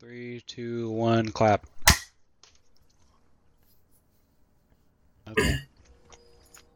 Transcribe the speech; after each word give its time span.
Three, 0.00 0.40
two, 0.46 0.90
one, 0.90 1.30
clap. 1.30 1.66
Okay. 5.28 5.58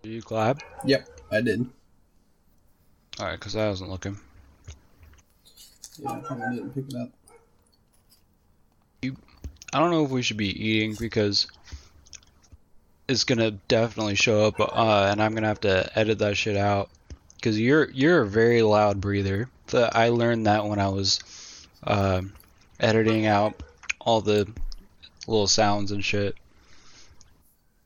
Did 0.02 0.10
you 0.10 0.22
clap? 0.22 0.60
Yep, 0.84 1.08
I 1.30 1.40
did. 1.40 1.64
Alright, 3.20 3.38
because 3.38 3.54
I 3.54 3.68
wasn't 3.68 3.90
looking. 3.90 4.18
Yeah, 6.00 6.10
I 6.10 6.18
probably 6.18 6.56
didn't 6.56 6.74
pick 6.74 6.84
it 6.88 6.96
up. 6.96 7.10
You, 9.02 9.16
I 9.72 9.78
don't 9.78 9.92
know 9.92 10.04
if 10.04 10.10
we 10.10 10.22
should 10.22 10.36
be 10.36 10.48
eating 10.48 10.96
because 10.98 11.46
it's 13.06 13.22
gonna 13.22 13.52
definitely 13.52 14.16
show 14.16 14.46
up, 14.46 14.58
uh, 14.58 15.08
and 15.12 15.22
I'm 15.22 15.34
gonna 15.34 15.46
have 15.46 15.60
to 15.60 15.96
edit 15.96 16.18
that 16.18 16.36
shit 16.36 16.56
out. 16.56 16.90
Cause 17.40 17.56
you're 17.56 17.88
you're 17.90 18.22
a 18.22 18.26
very 18.26 18.62
loud 18.62 19.00
breather. 19.00 19.48
The, 19.68 19.96
I 19.96 20.08
learned 20.08 20.46
that 20.46 20.64
when 20.64 20.80
I 20.80 20.88
was 20.88 21.20
uh, 21.84 22.22
editing 22.82 23.26
out 23.26 23.62
all 24.00 24.20
the 24.20 24.46
little 25.26 25.46
sounds 25.46 25.92
and 25.92 26.04
shit. 26.04 26.34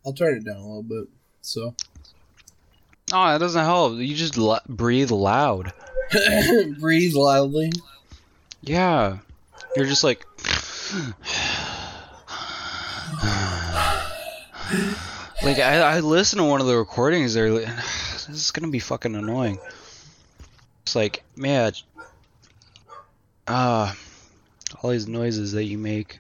I'll 0.05 0.13
turn 0.13 0.37
it 0.39 0.45
down 0.45 0.57
a 0.57 0.67
little 0.67 0.83
bit. 0.83 1.09
So 1.43 1.75
Oh, 3.13 3.27
that 3.29 3.39
doesn't 3.39 3.65
help. 3.65 3.99
You 3.99 4.15
just 4.15 4.37
l- 4.37 4.61
breathe 4.69 5.13
loud. 5.13 5.73
breathe 6.81 7.15
loudly. 7.15 7.71
Yeah, 8.63 9.19
you're 9.77 9.87
just 9.87 10.03
like. 10.03 10.25
like 15.43 15.59
I, 15.61 15.79
I 15.81 16.01
listened 16.01 16.41
to 16.41 16.45
one 16.45 16.61
of 16.61 16.67
the 16.67 16.77
recordings 16.77 17.35
there. 17.35 17.51
like, 17.51 17.67
This 18.27 18.29
is 18.29 18.51
gonna 18.51 18.73
be 18.73 18.81
fucking 18.81 19.15
annoying. 19.15 19.61
It's 20.83 20.97
like, 20.97 21.23
man, 21.37 21.73
ah, 23.47 23.97
all 24.83 24.91
these 24.91 25.09
noises 25.09 25.53
that 25.53 25.65
you 25.65 25.79
make. 25.79 26.19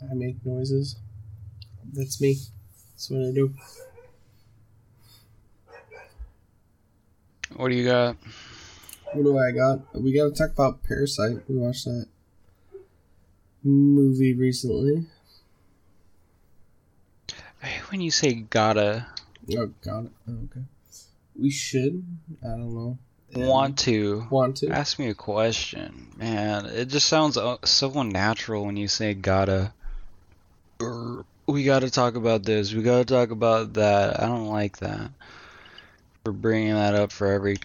I 0.00 0.14
make 0.14 0.36
noises. 0.44 0.96
That's 1.92 2.20
me. 2.20 2.38
That's 2.92 3.10
what 3.10 3.28
I 3.28 3.32
do. 3.32 3.52
What 7.56 7.70
do 7.70 7.74
you 7.74 7.84
got? 7.84 8.16
What 9.12 9.22
do 9.22 9.38
I 9.38 9.50
got? 9.50 9.80
We 10.00 10.12
gotta 10.12 10.30
talk 10.30 10.52
about 10.52 10.82
Parasite. 10.84 11.38
We 11.48 11.56
watched 11.56 11.86
that 11.86 12.06
movie 13.64 14.34
recently. 14.34 15.06
When 17.90 18.00
you 18.00 18.10
say 18.10 18.34
gotta 18.34 19.06
Oh, 19.56 19.70
got 19.82 20.04
it. 20.04 20.10
Oh, 20.28 20.32
okay. 20.44 20.64
We 21.34 21.50
should. 21.50 22.04
I 22.42 22.48
don't 22.48 22.74
know. 22.74 22.98
want 23.34 23.78
to. 23.80 24.26
Want 24.30 24.58
to? 24.58 24.68
Ask 24.68 24.98
me 24.98 25.08
a 25.08 25.14
question, 25.14 26.08
man. 26.16 26.66
It 26.66 26.88
just 26.88 27.08
sounds 27.08 27.36
uh, 27.36 27.56
so 27.64 27.90
unnatural 27.98 28.66
when 28.66 28.76
you 28.76 28.88
say 28.88 29.14
gotta. 29.14 29.72
We 31.46 31.64
gotta 31.64 31.90
talk 31.90 32.16
about 32.16 32.42
this. 32.42 32.74
We 32.74 32.82
gotta 32.82 33.04
talk 33.04 33.30
about 33.30 33.74
that. 33.74 34.22
I 34.22 34.26
don't 34.26 34.48
like 34.48 34.78
that. 34.78 35.10
We're 36.26 36.32
bringing 36.32 36.74
that 36.74 36.94
up 36.94 37.10
for 37.10 37.26
every 37.26 37.56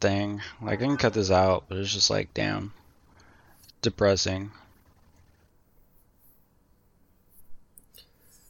thing. 0.00 0.42
Like 0.60 0.82
I 0.82 0.86
can 0.86 0.98
cut 0.98 1.14
this 1.14 1.30
out, 1.30 1.64
but 1.68 1.78
it's 1.78 1.92
just 1.92 2.10
like, 2.10 2.34
damn, 2.34 2.74
depressing. 3.80 4.50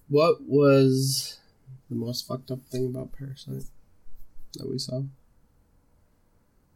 What 0.08 0.42
was 0.42 1.38
the 1.90 1.96
most 1.96 2.26
fucked 2.26 2.50
up 2.50 2.60
thing 2.70 2.86
about 2.86 3.12
Parasite 3.12 3.64
that 4.54 4.68
we 4.70 4.78
saw? 4.78 5.02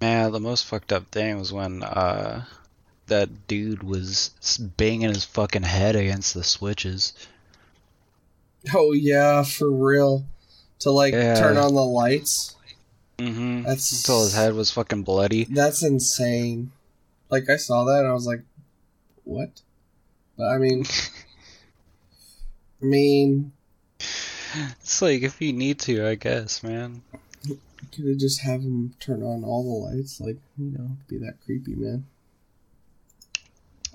Man, 0.00 0.32
the 0.32 0.40
most 0.40 0.66
fucked 0.66 0.92
up 0.92 1.10
thing 1.10 1.38
was 1.38 1.52
when 1.52 1.82
uh 1.82 2.44
that 3.06 3.46
dude 3.46 3.82
was 3.82 4.30
banging 4.76 5.08
his 5.08 5.24
fucking 5.24 5.62
head 5.62 5.96
against 5.96 6.34
the 6.34 6.44
switches. 6.44 7.12
Oh 8.74 8.92
yeah, 8.92 9.42
for 9.42 9.70
real. 9.70 10.24
To 10.80 10.90
like 10.90 11.12
Yeah. 11.14 11.34
turn 11.34 11.56
on 11.56 11.74
the 11.74 11.84
lights. 11.84 12.56
Mm-hmm. 13.18 13.62
That's 13.62 13.92
Until 13.92 14.24
his 14.24 14.34
head 14.34 14.54
was 14.54 14.70
fucking 14.70 15.02
bloody. 15.04 15.44
That's 15.44 15.82
insane. 15.82 16.72
Like 17.30 17.48
I 17.48 17.56
saw 17.56 17.84
that 17.84 18.00
and 18.00 18.08
I 18.08 18.12
was 18.12 18.26
like, 18.26 18.42
what? 19.24 19.60
But 20.36 20.48
I 20.48 20.58
mean, 20.58 20.84
I 22.82 22.84
mean, 22.84 23.52
It's 24.80 25.00
like 25.00 25.22
if 25.22 25.40
you 25.40 25.52
need 25.52 25.78
to, 25.80 26.06
I 26.06 26.14
guess, 26.16 26.62
man. 26.62 27.02
you 27.44 27.58
could 27.92 28.18
just 28.18 28.40
have 28.42 28.60
him 28.62 28.94
turn 28.98 29.22
on 29.22 29.44
all 29.44 29.62
the 29.62 29.96
lights, 29.96 30.20
like 30.20 30.36
you 30.58 30.72
know, 30.76 30.96
be 31.08 31.18
that 31.18 31.40
creepy 31.44 31.74
man. 31.74 32.04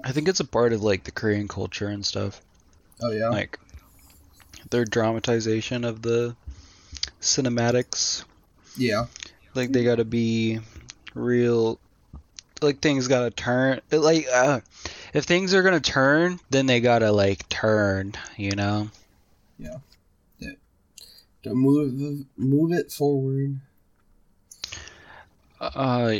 I 0.04 0.12
think 0.12 0.28
it's 0.28 0.40
a 0.40 0.46
part 0.46 0.74
of 0.74 0.84
like 0.84 1.04
the 1.04 1.12
Korean 1.12 1.48
culture 1.48 1.88
and 1.88 2.06
stuff. 2.06 2.42
Oh 3.02 3.12
yeah, 3.12 3.30
Like 3.30 3.60
their 4.70 4.86
dramatization 4.86 5.84
of 5.84 6.02
the 6.02 6.36
cinematics. 7.22 8.24
yeah, 8.78 9.06
Like 9.54 9.72
they 9.72 9.84
gotta 9.84 10.06
be 10.06 10.60
real 11.14 11.80
like 12.62 12.80
things 12.80 13.08
gotta 13.08 13.30
turn 13.32 13.82
like 13.92 14.28
uh 14.34 14.62
if 15.18 15.24
things 15.24 15.56
are 15.56 15.64
gonna 15.64 15.80
turn, 15.80 16.40
then 16.52 16.68
they 16.68 16.80
gotta 16.80 17.12
like 17.12 17.50
turn, 17.50 18.14
you 18.36 18.52
know? 18.52 18.90
Yeah. 19.58 19.78
To 21.44 21.56
move 21.56 22.26
move 22.38 22.72
it 22.72 22.92
forward. 22.92 23.60
Uh 25.60 26.20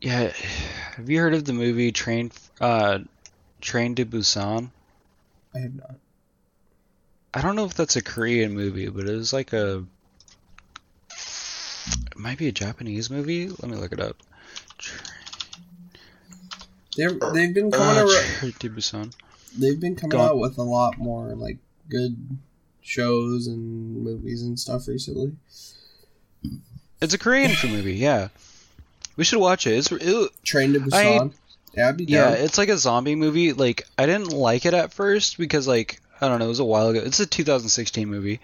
yeah. 0.00 0.32
Have 0.96 1.08
you 1.08 1.20
heard 1.20 1.34
of 1.34 1.44
the 1.44 1.52
movie 1.52 1.92
Train 1.92 2.32
uh 2.60 2.98
Train 3.60 3.94
to 3.94 4.04
Busan? 4.04 4.70
I 5.54 5.58
have 5.60 5.74
not. 5.74 5.94
I 7.32 7.42
don't 7.42 7.54
know 7.54 7.66
if 7.66 7.74
that's 7.74 7.94
a 7.94 8.02
Korean 8.02 8.54
movie, 8.54 8.88
but 8.88 9.06
it 9.06 9.14
was 9.14 9.32
like 9.32 9.52
a. 9.52 9.84
It 11.10 12.16
might 12.16 12.38
be 12.38 12.48
a 12.48 12.52
Japanese 12.52 13.08
movie. 13.08 13.48
Let 13.48 13.64
me 13.64 13.76
look 13.76 13.92
it 13.92 14.00
up. 14.00 14.16
They're 16.96 17.10
they've 17.12 17.52
been 17.54 17.70
coming 17.70 17.98
Uh, 17.98 18.02
ar- 18.02 18.22
Train 18.40 18.52
to 18.60 18.70
Busan. 18.70 19.12
they've 19.56 19.78
been 19.78 19.96
coming 19.96 20.18
out 20.18 20.38
with 20.38 20.58
a 20.58 20.62
lot 20.62 20.98
more 20.98 21.34
like 21.34 21.58
good 21.88 22.16
shows 22.82 23.46
and 23.46 24.02
movies 24.02 24.42
and 24.42 24.58
stuff 24.58 24.88
recently. 24.88 25.32
It's 27.00 27.14
a 27.14 27.18
Korean 27.18 27.50
film 27.52 27.72
movie. 27.76 27.94
Yeah, 27.94 28.28
we 29.16 29.24
should 29.24 29.38
watch 29.40 29.66
it. 29.66 29.72
It's 29.76 29.92
it, 29.92 30.30
Train 30.44 30.72
to 30.72 30.80
Busan. 30.80 31.32
yeah, 31.74 31.88
I'd 31.88 31.96
be 31.96 32.04
yeah, 32.04 32.30
it's 32.30 32.58
like 32.58 32.68
a 32.68 32.78
zombie 32.78 33.14
movie. 33.14 33.52
Like 33.52 33.86
I 33.98 34.06
didn't 34.06 34.32
like 34.32 34.64
it 34.66 34.74
at 34.74 34.92
first 34.92 35.38
because 35.38 35.68
like 35.68 36.00
I 36.20 36.28
don't 36.28 36.38
know, 36.38 36.46
it 36.46 36.48
was 36.48 36.60
a 36.60 36.64
while 36.64 36.88
ago. 36.88 37.00
It's 37.04 37.20
a 37.20 37.26
2016 37.26 38.08
movie. 38.08 38.40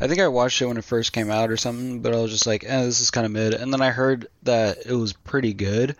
I 0.00 0.08
think 0.08 0.20
I 0.20 0.26
watched 0.26 0.60
it 0.60 0.66
when 0.66 0.76
it 0.76 0.84
first 0.84 1.12
came 1.12 1.30
out 1.30 1.50
or 1.50 1.56
something, 1.56 2.00
but 2.00 2.12
I 2.12 2.16
was 2.20 2.32
just 2.32 2.48
like, 2.48 2.64
eh, 2.66 2.82
this 2.84 3.00
is 3.00 3.12
kind 3.12 3.24
of 3.24 3.30
mid. 3.30 3.54
And 3.54 3.72
then 3.72 3.80
I 3.80 3.90
heard 3.90 4.26
that 4.42 4.78
it 4.86 4.94
was 4.94 5.12
pretty 5.12 5.54
good. 5.54 5.90
And 5.90 5.96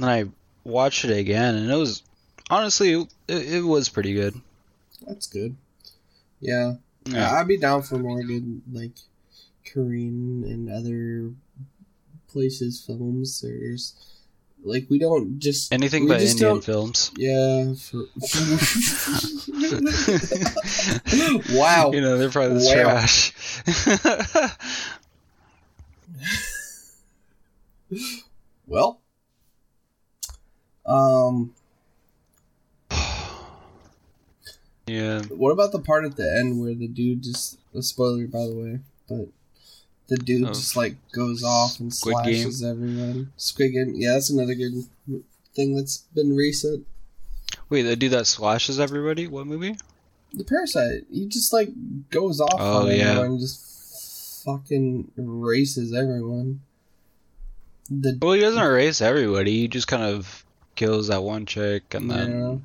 then 0.00 0.08
I 0.08 0.24
watched 0.64 1.04
it 1.04 1.16
again, 1.16 1.54
and 1.54 1.70
it 1.70 1.76
was 1.76 2.02
honestly 2.50 2.92
it, 2.92 3.08
it 3.28 3.64
was 3.64 3.88
pretty 3.88 4.14
good. 4.14 4.34
That's 5.06 5.26
good. 5.26 5.56
Yeah. 6.40 6.74
Yeah. 7.06 7.32
I'd 7.32 7.48
be 7.48 7.58
down 7.58 7.82
for 7.82 7.98
more 7.98 8.22
good 8.22 8.62
like 8.72 8.92
Korean 9.70 10.44
and 10.44 10.70
other 10.70 11.30
places 12.28 12.82
films. 12.84 13.40
There's 13.40 13.94
like 14.62 14.86
we 14.88 14.98
don't 14.98 15.38
just 15.38 15.72
Anything 15.72 16.08
but 16.08 16.20
just 16.20 16.40
Indian 16.40 16.62
films. 16.62 17.10
Yeah. 17.16 17.74
For... 17.74 17.98
wow. 21.54 21.90
You 21.92 22.00
know, 22.00 22.18
they're 22.18 22.30
probably 22.30 22.58
the 22.58 22.64
Wow. 22.64 22.82
trash. 22.82 23.32
Well. 28.66 29.00
Um. 30.86 31.54
yeah. 34.86 35.22
What 35.30 35.50
about 35.50 35.72
the 35.72 35.78
part 35.80 36.04
at 36.04 36.16
the 36.16 36.36
end 36.38 36.60
where 36.60 36.74
the 36.74 36.88
dude 36.88 37.22
just 37.22 37.58
a 37.74 37.82
spoiler 37.82 38.26
by 38.26 38.46
the 38.46 38.54
way, 38.54 38.78
but 39.08 39.28
the 40.08 40.16
dude 40.16 40.42
Of 40.48 40.54
just 40.54 40.76
like 40.76 40.96
goes 41.12 41.42
off 41.42 41.80
and 41.80 41.92
Squid 41.92 42.16
Game? 42.24 42.34
slashes 42.34 42.62
everyone. 42.64 43.32
Squid 43.36 43.72
Game, 43.72 43.94
yeah, 43.96 44.12
that's 44.12 44.30
another 44.30 44.54
good 44.54 44.74
thing 45.54 45.74
that's 45.74 45.98
been 46.14 46.36
recent. 46.36 46.86
Wait, 47.70 47.82
the 47.82 47.96
dude 47.96 48.12
that 48.12 48.26
slashes 48.26 48.78
everybody? 48.78 49.26
What 49.26 49.46
movie? 49.46 49.76
The 50.34 50.44
parasite, 50.44 51.04
he 51.10 51.26
just 51.26 51.52
like 51.52 51.70
goes 52.10 52.40
off 52.40 52.56
Oh, 52.58 52.82
on 52.82 52.94
yeah. 52.96 53.22
and 53.22 53.40
just 53.40 54.44
fucking 54.44 55.12
erases 55.16 55.94
everyone. 55.94 56.60
The 57.88 58.18
Well, 58.20 58.32
he 58.32 58.40
doesn't 58.40 58.62
erase 58.62 59.00
everybody. 59.00 59.52
He 59.60 59.68
just 59.68 59.86
kind 59.88 60.02
of 60.02 60.43
kills 60.74 61.08
that 61.08 61.22
one 61.22 61.46
chick 61.46 61.94
and 61.94 62.10
then. 62.10 62.30
yeah. 62.40 62.56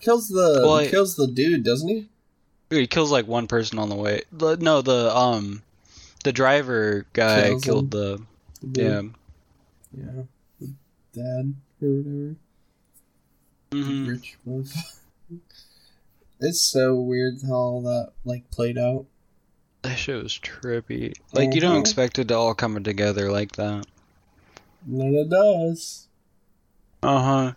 kills 0.00 0.28
the 0.28 0.60
Well, 0.62 0.76
I- 0.76 0.88
kills 0.88 1.16
the 1.16 1.26
dude, 1.26 1.64
doesn't 1.64 1.88
he? 1.88 2.08
He 2.70 2.86
kills 2.86 3.12
like 3.12 3.26
one 3.28 3.46
person 3.46 3.78
on 3.78 3.88
the 3.88 3.94
way. 3.94 4.22
The, 4.32 4.56
no, 4.56 4.82
the 4.82 5.14
um, 5.16 5.62
the 6.24 6.32
driver 6.32 7.06
guy 7.12 7.50
Kills 7.50 7.64
killed 7.64 7.84
him. 7.94 8.00
the 8.00 8.22
The 8.62 8.82
yeah. 8.82 9.02
Yeah. 9.96 10.22
The 10.60 10.74
dad 11.14 11.54
or 11.80 11.88
whatever. 11.88 12.36
hmm 13.72 14.06
Rich 14.08 14.36
motherfucker. 14.46 14.92
It's 16.38 16.60
so 16.60 16.94
weird 16.96 17.36
how 17.46 17.54
all 17.54 17.80
that 17.82 18.12
like 18.26 18.50
played 18.50 18.76
out. 18.76 19.06
That 19.82 19.96
shit 19.96 20.22
was 20.22 20.32
trippy. 20.38 21.14
Like 21.32 21.54
you 21.54 21.60
don't 21.62 21.76
Mhm. 21.76 21.80
expect 21.80 22.18
it 22.18 22.28
to 22.28 22.34
all 22.36 22.54
come 22.54 22.82
together 22.84 23.30
like 23.32 23.52
that. 23.52 23.86
None 24.84 25.14
it 25.14 25.30
does. 25.30 26.05
Uh 27.02 27.22
huh. 27.22 27.52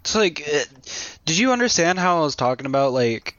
It's 0.00 0.14
like, 0.14 0.40
it, 0.46 1.18
did 1.24 1.38
you 1.38 1.52
understand 1.52 1.98
how 1.98 2.18
I 2.18 2.20
was 2.20 2.36
talking 2.36 2.66
about 2.66 2.92
like? 2.92 3.34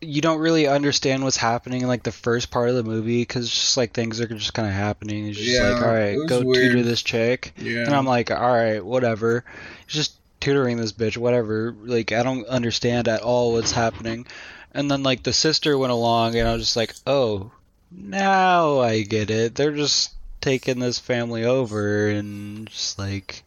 You 0.00 0.20
don't 0.20 0.40
really 0.40 0.66
understand 0.66 1.24
what's 1.24 1.38
happening 1.38 1.80
in 1.80 1.88
like 1.88 2.02
the 2.02 2.12
first 2.12 2.50
part 2.50 2.68
of 2.68 2.74
the 2.74 2.82
movie 2.82 3.22
because 3.22 3.48
just 3.48 3.78
like 3.78 3.92
things 3.92 4.20
are 4.20 4.26
just 4.26 4.52
kind 4.52 4.68
of 4.68 4.74
happening. 4.74 5.28
It's 5.28 5.38
just 5.38 5.50
Yeah, 5.50 5.70
like, 5.70 5.82
all 5.82 5.94
right, 5.94 6.18
go 6.28 6.42
tutor 6.42 6.82
this 6.82 7.02
chick. 7.02 7.54
Yeah. 7.56 7.84
And 7.84 7.94
I'm 7.94 8.04
like, 8.04 8.30
all 8.30 8.52
right, 8.52 8.84
whatever. 8.84 9.44
He's 9.86 9.94
just 9.94 10.16
tutoring 10.44 10.76
this 10.76 10.92
bitch, 10.92 11.16
whatever. 11.16 11.74
Like, 11.82 12.12
I 12.12 12.22
don't 12.22 12.46
understand 12.46 13.08
at 13.08 13.22
all 13.22 13.52
what's 13.52 13.72
happening. 13.72 14.26
And 14.72 14.90
then, 14.90 15.02
like, 15.02 15.22
the 15.22 15.32
sister 15.32 15.78
went 15.78 15.92
along, 15.92 16.36
and 16.36 16.46
I 16.46 16.52
was 16.52 16.62
just 16.62 16.76
like, 16.76 16.94
oh, 17.06 17.50
now 17.90 18.80
I 18.80 19.02
get 19.02 19.30
it. 19.30 19.54
They're 19.54 19.72
just 19.72 20.12
taking 20.40 20.80
this 20.80 20.98
family 20.98 21.44
over 21.44 22.08
and 22.08 22.66
just, 22.68 22.98
like, 22.98 23.43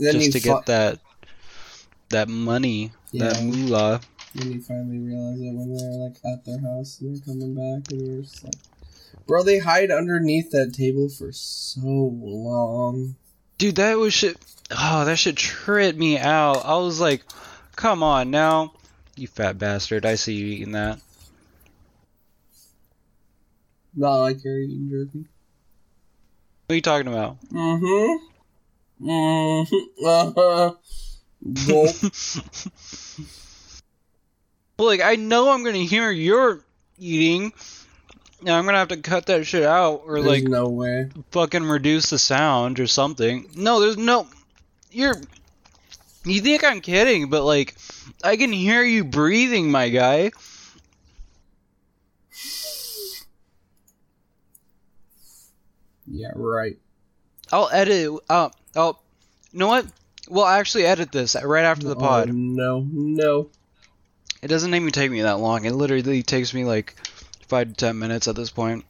then 0.00 0.14
just 0.14 0.32
to 0.32 0.40
get 0.40 0.66
that 0.66 0.98
that 2.10 2.28
money, 2.28 2.92
that 3.14 3.36
Yeah. 3.36 3.42
moolah. 3.42 4.00
Then 4.34 4.52
you 4.52 4.60
finally 4.60 4.98
realize 4.98 5.40
it 5.40 5.52
when 5.52 5.74
they're 5.74 6.08
like 6.08 6.16
at 6.24 6.44
their 6.44 6.60
house 6.60 7.00
and 7.00 7.14
they're 7.16 7.24
coming 7.24 7.54
back, 7.54 7.90
and 7.92 8.06
you're 8.06 8.22
just 8.22 8.44
like, 8.44 8.54
bro, 9.26 9.42
they 9.42 9.58
hide 9.58 9.90
underneath 9.90 10.50
that 10.50 10.72
table 10.74 11.08
for 11.08 11.32
so 11.32 11.80
long. 11.80 13.16
Dude, 13.58 13.76
that 13.76 13.98
was 13.98 14.14
shit. 14.14 14.36
Oh, 14.70 15.04
that 15.04 15.18
shit 15.18 15.36
tripped 15.36 15.98
me 15.98 16.16
out. 16.16 16.64
I 16.64 16.76
was 16.76 17.00
like, 17.00 17.24
come 17.76 18.02
on 18.02 18.30
now. 18.30 18.72
You 19.16 19.26
fat 19.26 19.58
bastard. 19.58 20.06
I 20.06 20.14
see 20.14 20.34
you 20.34 20.46
eating 20.46 20.72
that. 20.72 21.00
Not 23.94 24.16
like 24.20 24.44
you're 24.44 24.58
eating 24.58 24.88
jerky. 24.88 25.26
What 26.66 26.72
are 26.72 26.76
you 26.76 26.82
talking 26.82 27.08
about? 27.08 27.40
Mm-hmm. 27.52 28.26
Uh-huh. 29.02 30.74
Well, 34.78 34.88
like 34.88 35.02
I 35.02 35.16
know 35.16 35.50
I'm 35.50 35.62
gonna 35.62 35.78
hear 35.78 36.10
you're 36.10 36.64
eating, 36.98 37.52
Now 38.40 38.58
I'm 38.58 38.64
gonna 38.64 38.78
have 38.78 38.88
to 38.88 38.96
cut 38.96 39.26
that 39.26 39.44
shit 39.44 39.62
out 39.62 40.04
or 40.06 40.14
There's 40.22 40.26
like 40.26 40.44
no 40.44 40.68
way. 40.68 41.10
fucking 41.32 41.64
reduce 41.64 42.08
the 42.08 42.18
sound 42.18 42.80
or 42.80 42.86
something. 42.86 43.50
No, 43.54 43.80
there's 43.80 43.98
no. 43.98 44.26
You're. 44.90 45.16
You 46.24 46.40
think 46.40 46.64
I'm 46.64 46.80
kidding, 46.80 47.28
but 47.28 47.44
like, 47.44 47.74
I 48.24 48.36
can 48.38 48.52
hear 48.52 48.82
you 48.82 49.04
breathing, 49.04 49.70
my 49.70 49.90
guy. 49.90 50.30
Yeah, 56.06 56.32
right. 56.34 56.78
I'll 57.52 57.68
edit. 57.72 58.12
Uh, 58.28 58.50
I'll. 58.76 59.02
You 59.52 59.58
know 59.60 59.68
what? 59.68 59.86
We'll 60.28 60.46
actually 60.46 60.84
edit 60.86 61.10
this 61.10 61.34
right 61.42 61.64
after 61.64 61.86
the 61.88 61.96
Oh, 61.96 61.98
pod. 62.00 62.32
no, 62.32 62.86
no. 62.88 63.48
It 64.42 64.48
doesn't 64.48 64.74
even 64.74 64.90
take 64.90 65.10
me 65.10 65.22
that 65.22 65.40
long. 65.40 65.64
It 65.64 65.72
literally 65.72 66.22
takes 66.22 66.54
me 66.54 66.64
like 66.64 66.94
five 67.48 67.68
to 67.68 67.74
ten 67.74 67.98
minutes 67.98 68.28
at 68.28 68.36
this 68.36 68.50
point. 68.50 68.84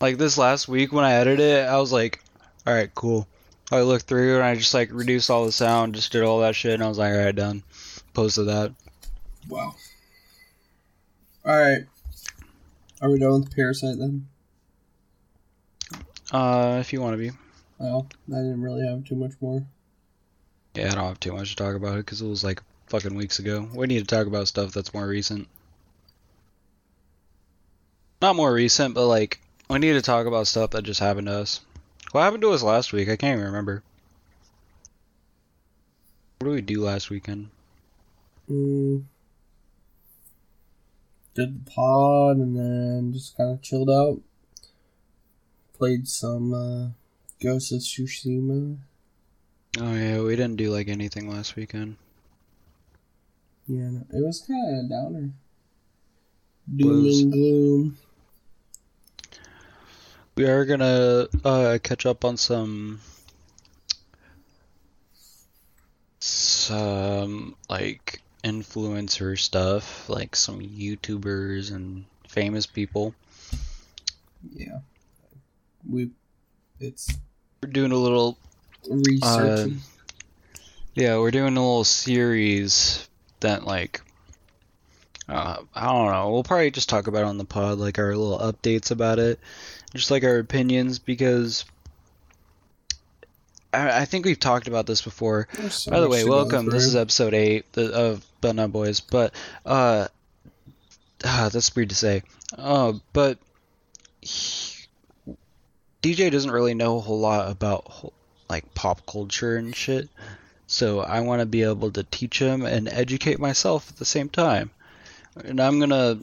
Like 0.00 0.16
this 0.16 0.38
last 0.38 0.66
week 0.66 0.92
when 0.92 1.04
I 1.04 1.12
edited 1.12 1.40
it, 1.40 1.68
I 1.68 1.78
was 1.78 1.92
like, 1.92 2.22
all 2.66 2.72
right, 2.72 2.92
cool. 2.94 3.28
I 3.70 3.82
looked 3.82 4.06
through 4.06 4.36
and 4.36 4.42
I 4.44 4.54
just 4.54 4.72
like 4.74 4.88
reduced 4.92 5.30
all 5.30 5.44
the 5.44 5.52
sound, 5.52 5.94
just 5.94 6.10
did 6.10 6.22
all 6.22 6.40
that 6.40 6.56
shit, 6.56 6.72
and 6.74 6.82
I 6.82 6.88
was 6.88 6.98
like, 6.98 7.12
all 7.12 7.18
right, 7.24 7.34
done. 7.34 7.62
Posted 8.14 8.48
that. 8.48 8.72
Wow. 9.48 9.74
Alright. 11.46 11.82
Are 13.02 13.10
we 13.10 13.18
done 13.18 13.40
with 13.40 13.54
Parasite 13.54 13.98
then? 13.98 14.26
Uh, 16.32 16.78
if 16.80 16.92
you 16.92 17.00
want 17.00 17.14
to 17.14 17.18
be. 17.18 17.30
Well, 17.80 18.06
I 18.28 18.36
didn't 18.36 18.60
really 18.60 18.86
have 18.86 19.06
too 19.06 19.14
much 19.16 19.32
more. 19.40 19.64
Yeah, 20.74 20.92
I 20.92 20.94
don't 20.94 21.08
have 21.08 21.18
too 21.18 21.32
much 21.32 21.48
to 21.48 21.56
talk 21.56 21.74
about 21.74 21.94
it 21.94 22.04
because 22.04 22.20
it 22.20 22.28
was 22.28 22.44
like 22.44 22.62
fucking 22.88 23.14
weeks 23.14 23.38
ago. 23.38 23.70
We 23.74 23.86
need 23.86 24.00
to 24.00 24.04
talk 24.04 24.26
about 24.26 24.48
stuff 24.48 24.72
that's 24.72 24.92
more 24.92 25.08
recent. 25.08 25.48
Not 28.20 28.36
more 28.36 28.52
recent, 28.52 28.94
but 28.94 29.06
like 29.06 29.40
we 29.70 29.78
need 29.78 29.94
to 29.94 30.02
talk 30.02 30.26
about 30.26 30.46
stuff 30.46 30.72
that 30.72 30.82
just 30.82 31.00
happened 31.00 31.28
to 31.28 31.32
us. 31.32 31.62
What 32.12 32.20
happened 32.20 32.42
to 32.42 32.50
us 32.50 32.62
last 32.62 32.92
week? 32.92 33.08
I 33.08 33.16
can't 33.16 33.38
even 33.38 33.46
remember. 33.46 33.82
What 36.38 36.48
did 36.48 36.54
we 36.54 36.60
do 36.60 36.84
last 36.84 37.08
weekend? 37.08 37.48
Mm. 38.50 39.04
Did 41.34 41.64
the 41.64 41.70
pod 41.70 42.36
and 42.36 42.54
then 42.58 43.12
just 43.14 43.38
kind 43.38 43.52
of 43.52 43.62
chilled 43.62 43.88
out. 43.88 44.20
Played 45.78 46.06
some 46.06 46.52
uh, 46.52 46.88
Ghost 47.42 47.72
of 47.72 47.78
Tsushima. 47.80 48.76
Oh 49.78 49.94
yeah, 49.94 50.20
we 50.20 50.36
didn't 50.36 50.56
do 50.56 50.70
like 50.70 50.88
anything 50.88 51.30
last 51.30 51.56
weekend. 51.56 51.96
Yeah, 53.66 53.88
no, 53.90 54.00
it 54.12 54.22
was 54.22 54.40
kind 54.46 54.78
of 54.78 54.84
a 54.84 54.88
downer. 54.88 55.30
Doom 56.76 57.06
and 57.06 57.32
gloom. 57.32 57.98
We 60.36 60.44
are 60.44 60.66
gonna 60.66 61.28
uh, 61.42 61.78
catch 61.82 62.04
up 62.04 62.26
on 62.26 62.36
some 62.36 63.00
some 66.18 67.56
like 67.70 68.20
influencer 68.44 69.38
stuff, 69.38 70.10
like 70.10 70.36
some 70.36 70.60
YouTubers 70.60 71.74
and 71.74 72.04
famous 72.28 72.66
people. 72.66 73.14
Yeah. 74.52 74.80
We. 75.88 76.10
It's 76.78 77.18
We're 77.62 77.70
doing 77.70 77.92
a 77.92 77.96
little 77.96 78.38
researching. 78.88 79.80
yeah, 80.94 81.18
we're 81.18 81.30
doing 81.30 81.58
a 81.58 81.60
little 81.60 81.84
series 81.84 83.06
that 83.40 83.64
like 83.66 84.00
uh, 85.28 85.58
I 85.74 85.84
don't 85.92 86.10
know. 86.10 86.30
We'll 86.30 86.42
probably 86.42 86.70
just 86.70 86.88
talk 86.88 87.06
about 87.06 87.20
it 87.20 87.26
on 87.26 87.36
the 87.36 87.44
pod, 87.44 87.76
like 87.76 87.98
our 87.98 88.16
little 88.16 88.38
updates 88.38 88.90
about 88.90 89.18
it, 89.18 89.38
just 89.94 90.10
like 90.10 90.24
our 90.24 90.38
opinions, 90.38 90.98
because 90.98 91.66
I, 93.74 94.00
I 94.00 94.04
think 94.06 94.24
we've 94.24 94.40
talked 94.40 94.66
about 94.66 94.86
this 94.86 95.02
before. 95.02 95.46
So 95.68 95.90
By 95.90 96.00
the 96.00 96.08
way, 96.08 96.24
welcome. 96.24 96.64
This 96.64 96.84
is 96.86 96.96
episode 96.96 97.34
eight 97.34 97.66
of 97.76 98.24
But 98.40 98.56
Not 98.56 98.72
Boys. 98.72 99.00
But 99.00 99.34
uh, 99.66 100.08
ah, 101.26 101.48
that's 101.52 101.76
weird 101.76 101.90
to 101.90 101.94
say. 101.94 102.22
Uh, 102.56 102.94
but 103.12 103.36
he- 104.22 104.69
DJ 106.02 106.30
doesn't 106.30 106.50
really 106.50 106.74
know 106.74 106.96
a 106.96 107.00
whole 107.00 107.20
lot 107.20 107.50
about 107.50 108.12
like 108.48 108.74
pop 108.74 109.04
culture 109.06 109.56
and 109.56 109.74
shit. 109.74 110.08
So 110.66 111.00
I 111.00 111.20
want 111.20 111.40
to 111.40 111.46
be 111.46 111.62
able 111.62 111.90
to 111.92 112.04
teach 112.04 112.38
him 112.40 112.64
and 112.64 112.88
educate 112.88 113.38
myself 113.40 113.90
at 113.90 113.96
the 113.96 114.04
same 114.04 114.28
time. 114.28 114.70
And 115.44 115.60
I'm 115.60 115.78
gonna 115.80 116.18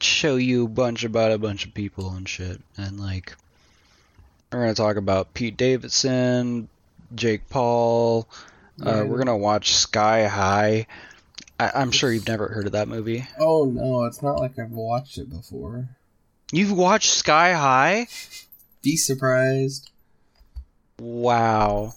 show 0.00 0.36
you 0.36 0.64
a 0.64 0.68
bunch 0.68 1.04
about 1.04 1.32
a 1.32 1.38
bunch 1.38 1.66
of 1.66 1.74
people 1.74 2.10
and 2.12 2.28
shit. 2.28 2.60
And 2.76 3.00
like, 3.00 3.34
we're 4.52 4.60
gonna 4.60 4.74
talk 4.74 4.96
about 4.96 5.34
Pete 5.34 5.56
Davidson, 5.56 6.68
Jake 7.14 7.48
Paul. 7.48 8.28
Uh, 8.82 9.04
we're 9.06 9.18
gonna 9.18 9.36
watch 9.36 9.72
Sky 9.74 10.26
High. 10.26 10.86
I- 11.58 11.72
I'm 11.74 11.90
sure 11.90 12.10
you've 12.12 12.26
never 12.28 12.48
heard 12.48 12.66
of 12.66 12.72
that 12.72 12.88
movie. 12.88 13.26
Oh 13.38 13.64
no, 13.66 14.04
it's 14.04 14.22
not 14.22 14.38
like 14.38 14.58
I've 14.58 14.70
watched 14.70 15.18
it 15.18 15.28
before. 15.28 15.88
You've 16.52 16.72
watched 16.72 17.10
Sky 17.10 17.52
High? 17.52 18.06
Be 18.82 18.96
surprised. 18.96 19.90
Wow. 20.98 21.94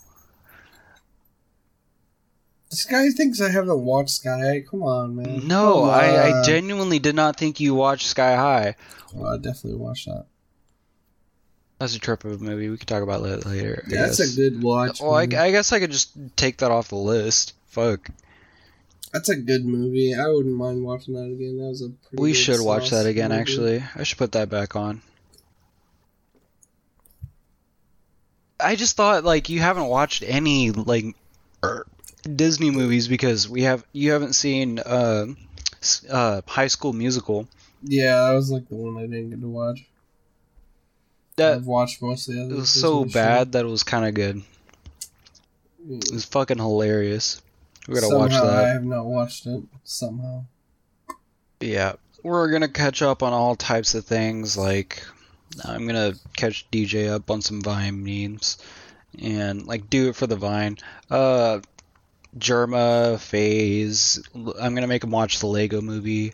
This 2.70 2.86
guy 2.86 3.10
thinks 3.10 3.40
I 3.40 3.52
haven't 3.52 3.82
watched 3.82 4.10
Sky. 4.10 4.40
High. 4.40 4.63
Come 4.70 4.82
on, 4.82 5.16
man. 5.16 5.48
No, 5.48 5.82
Come 5.82 5.90
I, 5.92 6.40
I 6.40 6.44
genuinely 6.44 7.00
did 7.00 7.16
not 7.16 7.38
think 7.38 7.60
you 7.60 7.75
watched 7.75 8.08
Sky 8.08 8.36
High. 8.36 8.75
Oh, 9.16 9.25
I 9.25 9.38
definitely 9.38 9.75
watched 9.75 10.08
that. 10.08 10.25
That's 11.78 11.96
a 11.96 12.00
trip 12.00 12.24
of 12.25 12.42
a 12.42 12.44
movie. 12.44 12.70
We 12.70 12.78
could 12.78 12.88
talk 12.88 13.04
about 13.04 13.22
that 13.24 13.46
later. 13.46 13.84
Yeah, 13.88 14.08
that's 14.08 14.20
a 14.20 14.36
good 14.36 14.63
watch. 14.63 15.02
Well, 15.02 15.13
I. 15.13 15.24
I 15.24 15.52
guess 15.52 15.72
I 15.72 15.80
could 15.80 15.92
just 15.92 16.18
take 16.36 16.58
that 16.58 16.72
off 16.72 16.88
the 16.88 16.96
list. 16.96 17.54
Fuck. 17.68 18.10
That's 19.12 19.30
a 19.30 19.36
good 19.36 19.66
movie. 19.66 20.16
I 20.16 20.28
wouldn't 20.30 20.56
mind 20.56 20.84
watching 20.84 21.13
that 21.13 21.32
again. 21.32 21.58
That 21.58 21.66
was 21.66 21.82
a 21.84 21.90
pretty. 21.90 22.22
We 22.24 22.34
should 22.34 22.60
watch 22.62 22.90
that 22.90 23.06
again, 23.06 23.30
movie. 23.30 23.42
actually. 23.42 23.84
I 23.96 24.02
should 24.02 24.18
put 24.18 24.32
that 24.32 24.50
back 24.50 24.75
on. 24.75 25.04
I 28.63 28.75
just 28.75 28.96
thought, 28.96 29.24
like, 29.24 29.50
you 29.50 29.60
haven't 29.60 29.86
watched 29.86 30.24
any, 30.25 30.72
like, 30.72 31.15
er, 31.63 31.86
Disney 32.24 32.72
movies 32.72 33.08
because 33.08 33.50
we 33.50 33.63
have 33.63 33.86
you 33.91 34.12
haven't 34.12 34.34
seen 34.34 34.79
uh, 34.79 35.25
uh, 36.10 36.41
High 36.48 36.67
School 36.67 36.93
Musical. 36.93 37.48
Yeah, 37.84 38.27
that 38.27 38.34
was 38.34 38.50
like 38.50 38.67
the 38.70 38.75
one 38.75 38.98
I 38.98 39.08
didn't 39.08 39.32
get 39.32 39.41
to 39.41 39.48
watch. 39.48 39.86
That 41.36 41.55
I've 41.55 41.65
watched 41.65 42.01
most 42.01 42.29
of 42.29 42.36
the 42.36 42.43
other. 42.43 42.53
it 42.53 42.58
was 42.58 42.70
so 42.70 43.03
shit. 43.03 43.13
bad 43.13 43.51
that 43.53 43.65
it 43.65 43.67
was 43.67 43.84
kind 43.84 44.05
of 44.05 44.13
good. 44.13 44.41
It 45.89 46.12
was 46.13 46.25
fucking 46.25 46.60
hilarious. 46.60 47.41
We 47.88 47.96
gotta 47.96 48.15
watch 48.15 48.32
that. 48.32 48.38
Somehow 48.38 48.63
I 48.63 48.67
have 48.70 48.86
not 48.86 49.05
watched 49.05 49.46
it. 49.46 49.63
Somehow. 49.84 50.46
Yeah, 51.60 51.93
we're 52.24 52.51
gonna 52.51 52.70
catch 52.70 53.01
up 53.01 53.22
on 53.22 53.34
all 53.34 53.55
types 53.55 53.96
of 53.96 54.05
things. 54.05 54.55
Like, 54.58 55.05
I'm 55.63 55.86
gonna 55.88 56.13
catch 56.36 56.69
DJ 56.72 57.10
up 57.10 57.29
on 57.29 57.41
some 57.41 57.62
Vine 57.62 58.03
memes, 58.03 58.57
and 59.19 59.65
like 59.65 59.89
do 59.89 60.10
it 60.10 60.15
for 60.15 60.27
the 60.27 60.36
Vine. 60.36 60.77
Uh, 61.10 61.60
Jerma, 62.38 63.19
Phase. 63.19 64.24
I'm 64.33 64.74
gonna 64.74 64.88
make 64.88 65.03
him 65.03 65.12
watch 65.12 65.39
the 65.39 65.48
Lego 65.48 65.81
Movie. 65.81 66.33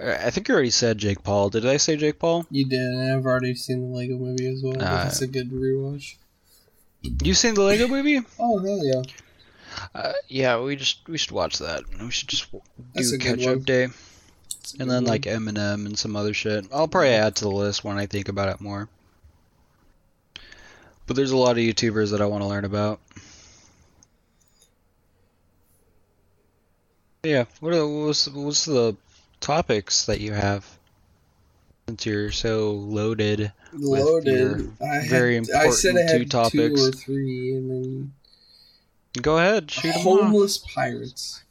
Uh, 0.00 0.16
I 0.20 0.30
think 0.30 0.48
you 0.48 0.54
already 0.54 0.70
said 0.70 0.98
Jake 0.98 1.22
Paul. 1.22 1.50
Did 1.50 1.66
I 1.66 1.78
say 1.78 1.96
Jake 1.96 2.18
Paul? 2.18 2.46
You 2.50 2.66
did, 2.66 2.80
and 2.80 3.12
I've 3.12 3.26
already 3.26 3.54
seen 3.54 3.80
the 3.80 3.96
Lego 3.96 4.18
movie 4.18 4.46
as 4.46 4.62
well. 4.62 4.80
Uh, 4.80 5.04
it's 5.06 5.22
a 5.22 5.26
good 5.26 5.50
rewatch. 5.50 6.16
You 7.22 7.34
seen 7.34 7.54
the 7.54 7.62
Lego 7.62 7.86
Movie? 7.86 8.20
Oh 8.38 8.58
hell 8.58 8.84
yeah! 8.84 9.02
Uh, 9.94 10.12
yeah, 10.28 10.60
we 10.60 10.76
just 10.76 11.08
we 11.08 11.16
should 11.16 11.30
watch 11.30 11.58
that. 11.58 11.84
We 12.00 12.10
should 12.10 12.28
just 12.28 12.48
That's 12.94 13.10
do 13.10 13.16
a 13.16 13.18
catch 13.18 13.46
up 13.46 13.64
day, 13.64 13.88
It's 14.60 14.74
a 14.74 14.82
and 14.82 14.90
then 14.90 15.02
mm-hmm. 15.02 15.10
like 15.10 15.22
Eminem 15.22 15.86
and 15.86 15.98
some 15.98 16.16
other 16.16 16.34
shit. 16.34 16.66
I'll 16.72 16.88
probably 16.88 17.10
add 17.10 17.36
to 17.36 17.44
the 17.44 17.50
list 17.50 17.84
when 17.84 17.98
I 17.98 18.06
think 18.06 18.28
about 18.28 18.48
it 18.48 18.60
more. 18.60 18.88
But 21.06 21.16
there's 21.16 21.30
a 21.30 21.36
lot 21.36 21.52
of 21.52 21.58
YouTubers 21.58 22.10
that 22.10 22.20
I 22.20 22.26
want 22.26 22.42
to 22.42 22.48
learn 22.48 22.64
about. 22.66 23.00
Yeah, 27.22 27.46
what 27.60 27.74
are, 27.74 27.86
what's 27.86 28.28
what's 28.28 28.64
the 28.64 28.96
topics 29.40 30.06
that 30.06 30.20
you 30.20 30.32
have? 30.32 30.66
Since 31.88 32.06
you're 32.06 32.30
so 32.30 32.72
loaded. 32.72 33.52
loaded. 33.72 34.70
I 34.80 34.96
had, 34.96 35.08
very 35.08 35.38
I 35.38 35.70
said 35.70 35.96
I 35.96 36.00
important 36.02 36.10
two 36.10 36.24
topics. 36.26 36.80
two 36.80 36.88
or 36.88 36.92
three, 36.92 37.54
and 37.54 37.70
then 37.70 38.12
Go 39.22 39.38
ahead, 39.38 39.70
shoot 39.70 39.88
'em 39.88 39.96
off. 39.96 40.02
homeless 40.02 40.58
pirates. 40.58 41.42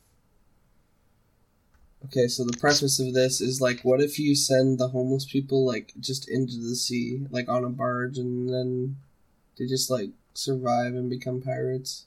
Okay, 2.06 2.28
so 2.28 2.44
the 2.44 2.58
preface 2.58 3.00
of 3.00 3.14
this 3.14 3.42
is 3.42 3.60
like, 3.60 3.82
what 3.82 4.02
if 4.02 4.20
you 4.20 4.36
send 4.36 4.80
the 4.80 4.88
homeless 4.88 5.26
people 5.26 5.66
like 5.66 5.94
just 6.00 6.30
into 6.30 6.58
the 6.58 6.76
sea, 6.76 7.26
like 7.32 7.50
on 7.50 7.64
a 7.64 7.70
barge, 7.70 8.18
and 8.18 8.50
then 8.50 8.98
they 9.58 9.66
just 9.66 9.90
like 9.90 10.12
survive 10.34 10.94
and 10.94 11.10
become 11.10 11.42
pirates? 11.42 12.06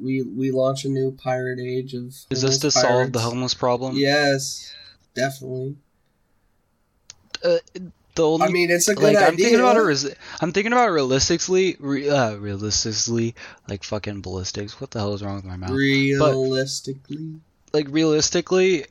We 0.00 0.22
we 0.22 0.52
launch 0.52 0.84
a 0.84 0.88
new 0.88 1.10
pirate 1.10 1.58
age 1.58 1.94
of. 1.94 2.14
Is 2.30 2.42
this 2.42 2.58
to 2.58 2.70
solve 2.70 3.12
the 3.12 3.18
homeless 3.18 3.54
problem? 3.54 3.96
Yes, 3.96 4.74
definitely. 5.14 5.76
Uh, 7.42 7.58
the 8.14 8.26
only 8.26 8.46
I 8.46 8.50
mean, 8.50 8.70
it's 8.70 8.88
a 8.88 8.94
good 8.94 9.02
like 9.02 9.16
idea. 9.16 9.28
I'm 9.28 9.36
thinking 9.36 9.60
about 9.60 9.76
it. 9.76 10.18
I'm 10.40 10.52
thinking 10.52 10.72
about 10.72 10.88
it 10.88 10.92
realistically. 10.92 11.76
Re- 11.78 12.08
uh, 12.08 12.36
realistically, 12.36 13.34
like 13.68 13.84
fucking 13.84 14.22
ballistics. 14.22 14.80
What 14.80 14.92
the 14.92 15.00
hell 15.00 15.14
is 15.14 15.22
wrong 15.22 15.36
with 15.36 15.44
my 15.44 15.56
mouth? 15.56 15.70
realistically. 15.70 17.40
Like 17.76 17.88
realistically, 17.90 18.86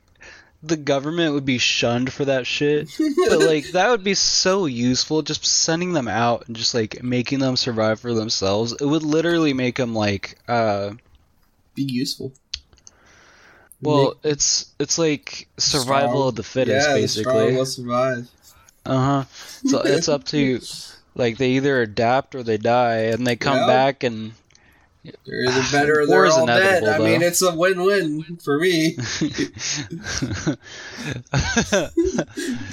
the 0.62 0.76
government 0.76 1.34
would 1.34 1.44
be 1.44 1.58
shunned 1.58 2.12
for 2.12 2.24
that 2.26 2.46
shit. 2.46 2.88
but 3.28 3.40
like 3.40 3.72
that 3.72 3.90
would 3.90 4.04
be 4.04 4.14
so 4.14 4.66
useful. 4.66 5.22
Just 5.22 5.44
sending 5.44 5.92
them 5.92 6.06
out 6.06 6.46
and 6.46 6.54
just 6.54 6.72
like 6.72 7.02
making 7.02 7.40
them 7.40 7.56
survive 7.56 7.98
for 7.98 8.14
themselves. 8.14 8.72
It 8.80 8.84
would 8.86 9.02
literally 9.02 9.52
make 9.54 9.74
them 9.74 9.92
like 9.92 10.38
uh. 10.46 10.92
be 11.74 11.82
useful. 11.82 12.32
Well, 13.82 14.14
it's 14.22 14.72
it's 14.78 14.98
like 14.98 15.48
survival 15.58 16.10
Strong. 16.10 16.28
of 16.28 16.34
the 16.36 16.42
fittest, 16.44 16.86
yeah, 16.88 16.94
the 16.94 17.00
basically. 17.00 17.56
will 17.56 17.66
survive. 17.66 18.28
Uh 18.86 19.24
huh. 19.24 19.24
So 19.66 19.80
it's 19.80 20.08
up 20.08 20.22
to 20.26 20.60
like 21.16 21.38
they 21.38 21.50
either 21.52 21.82
adapt 21.82 22.36
or 22.36 22.44
they 22.44 22.56
die, 22.56 23.10
and 23.10 23.26
they 23.26 23.34
come 23.34 23.58
Yeah. 23.58 23.66
back 23.66 24.04
and 24.04 24.32
They're 25.24 25.46
better 25.72 26.00
or 26.00 26.06
War 26.06 26.08
they're 26.08 26.24
is 26.26 26.34
all 26.34 26.46
dead. 26.46 26.82
inevitable, 26.82 27.06
I 27.06 27.10
mean, 27.10 27.22
it's 27.22 27.42
a 27.42 27.54
win-win 27.54 28.38
for 28.42 28.58
me. 28.58 28.96
Is 28.96 29.86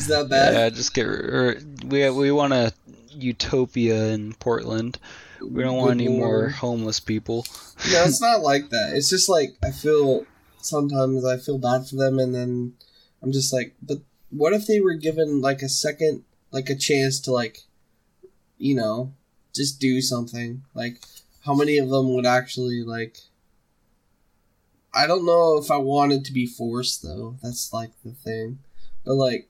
that 0.07 0.27
bad? 0.29 0.53
yeah, 0.53 0.69
just 0.69 0.93
get 0.93 1.07
or, 1.07 1.57
we 1.85 2.09
we 2.09 2.31
want 2.31 2.53
a 2.53 2.73
utopia 3.11 4.07
in 4.07 4.33
Portland. 4.33 4.99
We 5.41 5.61
don't 5.61 5.77
want 5.77 5.97
Good 5.97 6.07
any 6.07 6.17
more 6.17 6.49
homeless 6.49 6.99
people. 6.99 7.45
No, 7.91 8.03
it's 8.05 8.21
not 8.21 8.41
like 8.41 8.69
that. 8.69 8.95
It's 8.95 9.09
just 9.09 9.29
like 9.29 9.55
I 9.63 9.71
feel 9.71 10.25
sometimes 10.61 11.25
I 11.25 11.37
feel 11.37 11.57
bad 11.57 11.87
for 11.87 11.95
them, 11.95 12.19
and 12.19 12.33
then 12.33 12.73
I'm 13.21 13.31
just 13.31 13.53
like, 13.53 13.75
but 13.81 13.99
what 14.29 14.53
if 14.53 14.67
they 14.67 14.79
were 14.79 14.95
given 14.95 15.41
like 15.41 15.61
a 15.61 15.69
second, 15.69 16.23
like 16.51 16.69
a 16.69 16.75
chance 16.75 17.19
to 17.21 17.31
like, 17.31 17.59
you 18.57 18.75
know, 18.75 19.13
just 19.53 19.79
do 19.79 20.01
something? 20.01 20.63
Like, 20.73 20.99
how 21.45 21.53
many 21.53 21.77
of 21.77 21.89
them 21.89 22.13
would 22.13 22.25
actually 22.25 22.83
like? 22.83 23.17
I 24.93 25.07
don't 25.07 25.25
know 25.25 25.57
if 25.57 25.71
I 25.71 25.77
wanted 25.77 26.25
to 26.25 26.31
be 26.33 26.45
forced 26.45 27.01
though. 27.01 27.35
That's 27.41 27.73
like 27.73 27.89
the 28.05 28.11
thing, 28.11 28.59
but 29.05 29.15
like, 29.15 29.49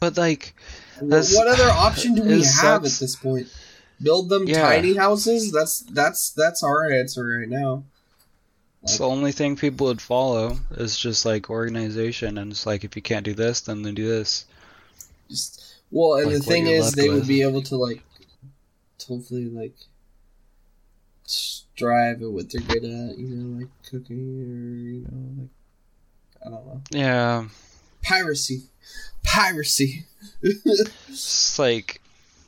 But 0.00 0.16
like, 0.18 0.54
wh- 0.98 1.02
what 1.34 1.48
other 1.48 1.70
option 1.70 2.14
do 2.14 2.22
we 2.22 2.34
it 2.42 2.46
have 2.62 2.84
at 2.84 2.92
this 2.92 3.16
point? 3.16 3.48
Build 4.02 4.28
them 4.28 4.46
Yeah. 4.46 4.62
tiny 4.62 4.94
houses. 4.94 5.50
That's 5.52 5.80
that's 5.80 6.30
that's 6.30 6.62
our 6.62 6.90
answer 6.90 7.38
right 7.38 7.48
now. 7.48 7.84
it's 8.82 8.98
the 8.98 9.04
only 9.08 9.32
thing 9.32 9.56
people 9.56 9.86
would 9.88 10.00
follow 10.00 10.58
is 10.72 10.98
just 10.98 11.24
like 11.26 11.50
organization, 11.50 12.38
and 12.38 12.52
it's 12.52 12.66
like 12.66 12.84
if 12.84 12.96
you 12.96 13.02
can't 13.02 13.24
do 13.24 13.34
this, 13.34 13.62
then 13.62 13.82
then 13.82 13.94
do 13.94 14.06
this. 14.06 14.44
just 15.30 15.62
well 15.90 16.14
and 16.18 16.26
Like 16.26 16.36
the 16.36 16.42
thing 16.42 16.66
is 16.66 16.92
they 16.92 17.08
would 17.08 17.26
be 17.26 17.42
able 17.42 17.62
to 17.62 17.76
like 17.76 18.02
hopefully 19.08 19.46
like 19.48 19.74
strive 21.80 22.20
at 22.22 22.30
what 22.30 22.50
they're 22.52 22.60
good 22.60 22.84
at 22.84 23.16
you 23.18 23.26
know 23.28 23.58
like 23.60 23.68
cooking 23.88 24.18
or 24.18 24.76
you 24.90 25.00
know 25.10 25.42
like 25.42 25.50
i 26.46 26.50
don't 26.50 26.66
know. 26.66 26.80
Yeah, 26.90 27.46
piracy. 28.02 28.64
Piracy. 29.22 30.04
It's 30.42 31.58
like 31.58 32.00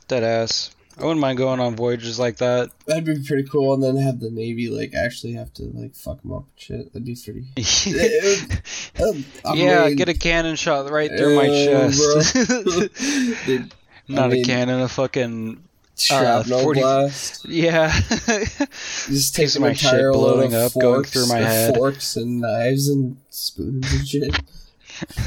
dead 0.07 0.23
ass. 0.23 0.69
I 0.99 1.01
wouldn't 1.03 1.19
mind 1.21 1.39
going 1.39 1.59
on 1.59 1.75
voyages 1.75 2.19
like 2.19 2.37
that. 2.37 2.69
that'd 2.85 3.05
be 3.05 3.23
pretty 3.27 3.47
cool 3.49 3.73
and 3.73 3.81
then 3.83 3.97
have 3.97 4.19
the 4.19 4.29
navy 4.29 4.69
like 4.69 4.93
actually 4.93 5.33
have 5.33 5.51
to 5.55 5.63
like 5.73 5.95
fuck 5.95 6.21
them 6.21 6.33
up 6.33 6.43
and 6.43 6.59
shit. 6.59 6.93
That'd 6.93 7.05
be 7.05 7.15
pretty 7.15 7.45
um, 9.03 9.25
yeah, 9.57 9.87
mean, 9.87 9.95
get 9.95 10.09
a 10.09 10.13
cannon 10.13 10.55
shot 10.55 10.89
right 10.91 11.09
through 11.09 11.35
my 11.35 11.47
uh, 11.47 11.89
chest. 11.89 12.35
Dude, 13.47 13.73
Not 14.07 14.25
I 14.25 14.27
mean- 14.33 14.43
a 14.43 14.45
cannon, 14.45 14.81
a 14.81 14.87
fucking 14.87 15.63
shrapnel 15.95 16.63
40 16.63 16.81
blast 16.81 17.45
yeah. 17.45 17.91
just 18.09 19.07
Piece 19.07 19.31
take 19.31 19.55
of 19.55 19.61
my 19.61 19.73
shit 19.73 20.11
blowing 20.11 20.55
up, 20.55 20.73
going 20.73 21.03
through 21.03 21.27
my 21.27 21.37
head. 21.37 21.75
forks 21.75 22.15
and 22.15 22.41
knives 22.41 22.89
and 22.89 23.17
spoons 23.29 23.91
and 23.93 24.07
shit 24.07 24.39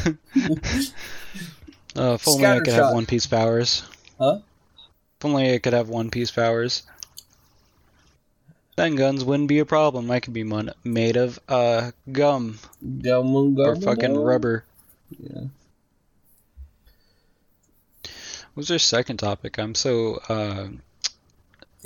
Uh, 0.04 0.12
if 2.14 2.28
only 2.28 2.46
I 2.46 2.60
could 2.60 2.74
have 2.74 2.92
one 2.94 3.06
piece 3.06 3.26
powers. 3.26 3.82
Huh? 4.18 4.38
If 5.18 5.24
only 5.24 5.54
I 5.54 5.58
could 5.58 5.72
have 5.72 5.88
one 5.88 6.10
piece 6.10 6.30
powers. 6.30 6.82
Then 8.76 8.94
guns 8.94 9.24
wouldn't 9.24 9.48
be 9.48 9.58
a 9.58 9.64
problem. 9.64 10.10
I 10.10 10.20
could 10.20 10.34
be 10.34 10.44
made 10.84 11.16
of 11.16 11.38
uh 11.48 11.92
gum 12.12 12.58
Gum 13.02 13.34
and 13.34 13.58
or 13.58 13.76
fucking 13.76 14.04
and 14.04 14.26
rubber. 14.26 14.64
Yeah. 15.18 15.44
What's 18.56 18.70
our 18.70 18.78
second 18.78 19.18
topic? 19.18 19.58
I'm 19.58 19.74
so 19.74 20.14
uh 20.30 20.68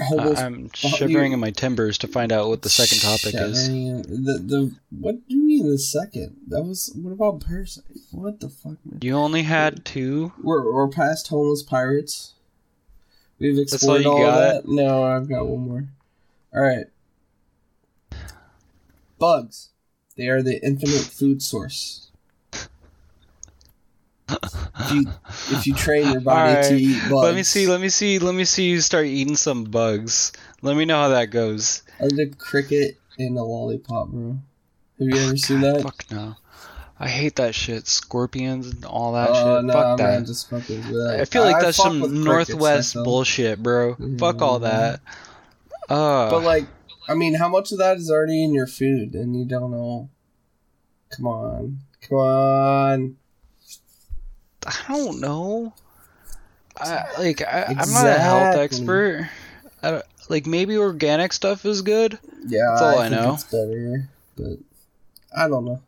Homeless 0.01 0.39
I- 0.39 0.47
I'm 0.47 0.71
shivering 0.73 1.33
in 1.33 1.41
my 1.41 1.51
timbers 1.51 1.99
to 1.99 2.07
find 2.07 2.31
out 2.31 2.47
what 2.47 2.63
the 2.63 2.69
second 2.69 3.01
topic 3.01 3.35
is. 3.35 3.67
The 3.69 4.39
the 4.39 4.75
what 4.91 5.17
do 5.29 5.35
you 5.35 5.43
mean 5.43 5.69
the 5.69 5.79
second? 5.79 6.37
That 6.47 6.63
was 6.63 6.93
what 6.95 7.11
about 7.11 7.45
Parasite? 7.45 7.85
What 8.13 8.39
the 8.39 8.49
fuck, 8.49 8.77
man? 8.85 9.01
You 9.03 9.15
only 9.17 9.43
had 9.43 9.85
two. 9.85 10.33
We're 10.41 10.73
we're 10.73 10.87
past 10.87 11.27
homeless 11.27 11.65
pirates. 11.65 12.35
We've 13.41 13.57
all 13.57 13.63
explored 13.63 14.03
you 14.03 14.13
all, 14.13 14.19
got? 14.23 14.39
that. 14.39 14.69
No, 14.69 15.03
I've 15.03 15.29
got 15.29 15.49
one 15.49 15.67
more. 15.67 15.85
All 16.55 16.63
right. 16.63 16.87
Bugs. 19.19 19.71
They 20.17 20.29
are 20.29 20.41
the 20.41 20.65
infinite 20.65 21.03
food 21.03 21.43
source. 21.43 22.10
If 24.33 24.93
you, 24.93 25.07
if 25.59 25.67
you 25.67 25.75
train 25.75 26.11
your 26.13 26.21
body 26.21 26.51
Alright, 26.53 26.65
to 26.71 26.75
eat 26.77 27.01
bugs, 27.11 27.13
Let 27.25 27.35
me 27.35 27.43
see. 27.43 27.67
Let 27.67 27.81
me 27.81 27.89
see. 27.89 28.19
Let 28.19 28.35
me 28.35 28.45
see 28.45 28.71
you 28.71 28.81
start 28.81 29.07
eating 29.07 29.37
some 29.37 29.65
bugs. 29.65 30.33
Let 30.63 30.77
me 30.77 30.85
know 30.85 30.97
how 30.97 31.09
that 31.09 31.27
goes. 31.27 31.83
I 32.01 32.09
did 32.09 32.39
cricket 32.39 32.97
and 33.19 33.37
a 33.39 33.43
lollipop, 33.43 34.09
bro. 34.09 34.39
Have 34.99 35.09
you 35.09 35.17
ever 35.17 35.37
seen 35.37 35.61
that? 35.63 35.83
Fuck 35.83 36.05
no. 36.11 36.37
I 36.99 37.09
hate 37.09 37.37
that 37.37 37.55
shit. 37.55 37.87
Scorpions 37.87 38.67
and 38.69 38.85
all 38.85 39.13
that 39.15 39.31
Oh 39.31 39.57
shit. 39.59 39.65
no, 39.67 39.73
Fuck 39.73 39.87
I'm 39.87 39.97
that. 39.99 40.19
not 40.21 40.27
just 40.27 40.51
fucking 40.51 40.77
with 40.91 41.07
that. 41.07 41.19
I 41.21 41.25
feel 41.25 41.43
like 41.45 41.57
I 41.57 41.63
that's 41.63 41.77
fuck 41.79 41.87
some 41.87 42.01
crickets, 42.01 42.25
Northwest 42.25 42.95
I 42.95 42.99
feel. 42.99 43.05
bullshit, 43.05 43.63
bro. 43.63 43.97
Fuck 44.19 44.43
all 44.43 44.59
that. 44.61 45.01
Uh, 45.89 46.31
But 46.31 46.43
like, 46.43 46.67
I 47.09 47.15
mean, 47.15 47.35
how 47.35 47.49
much 47.49 47.73
of 47.73 47.79
that 47.79 47.97
is 47.97 48.11
already 48.11 48.45
in 48.45 48.53
your 48.55 48.67
food, 48.67 49.15
and 49.15 49.35
you 49.35 49.45
don't 49.47 49.71
know? 49.71 50.11
Come 51.17 51.27
on, 51.27 51.79
Come 52.09 52.19
on. 52.19 53.17
I 54.89 54.93
don't 54.93 55.21
know. 55.21 55.73
I, 56.79 57.05
like 57.19 57.43
I, 57.43 57.65
I'm 57.69 57.93
not 57.93 58.07
a 58.07 58.19
health 58.19 58.57
expert. 58.57 59.29
I 59.83 60.03
like 60.29 60.47
maybe 60.47 60.77
organic 60.79 61.33
stuff 61.33 61.65
is 61.67 61.83
good. 61.83 62.19
Yeah, 62.47 62.67
That's 62.71 62.83
all 62.83 62.99
I 62.99 63.09
think 63.09 63.21
know. 63.21 63.35
It's 63.35 63.45
better, 63.45 64.09
but 64.37 64.59
I 65.37 65.49
don't 65.49 65.65
know. 65.65 65.83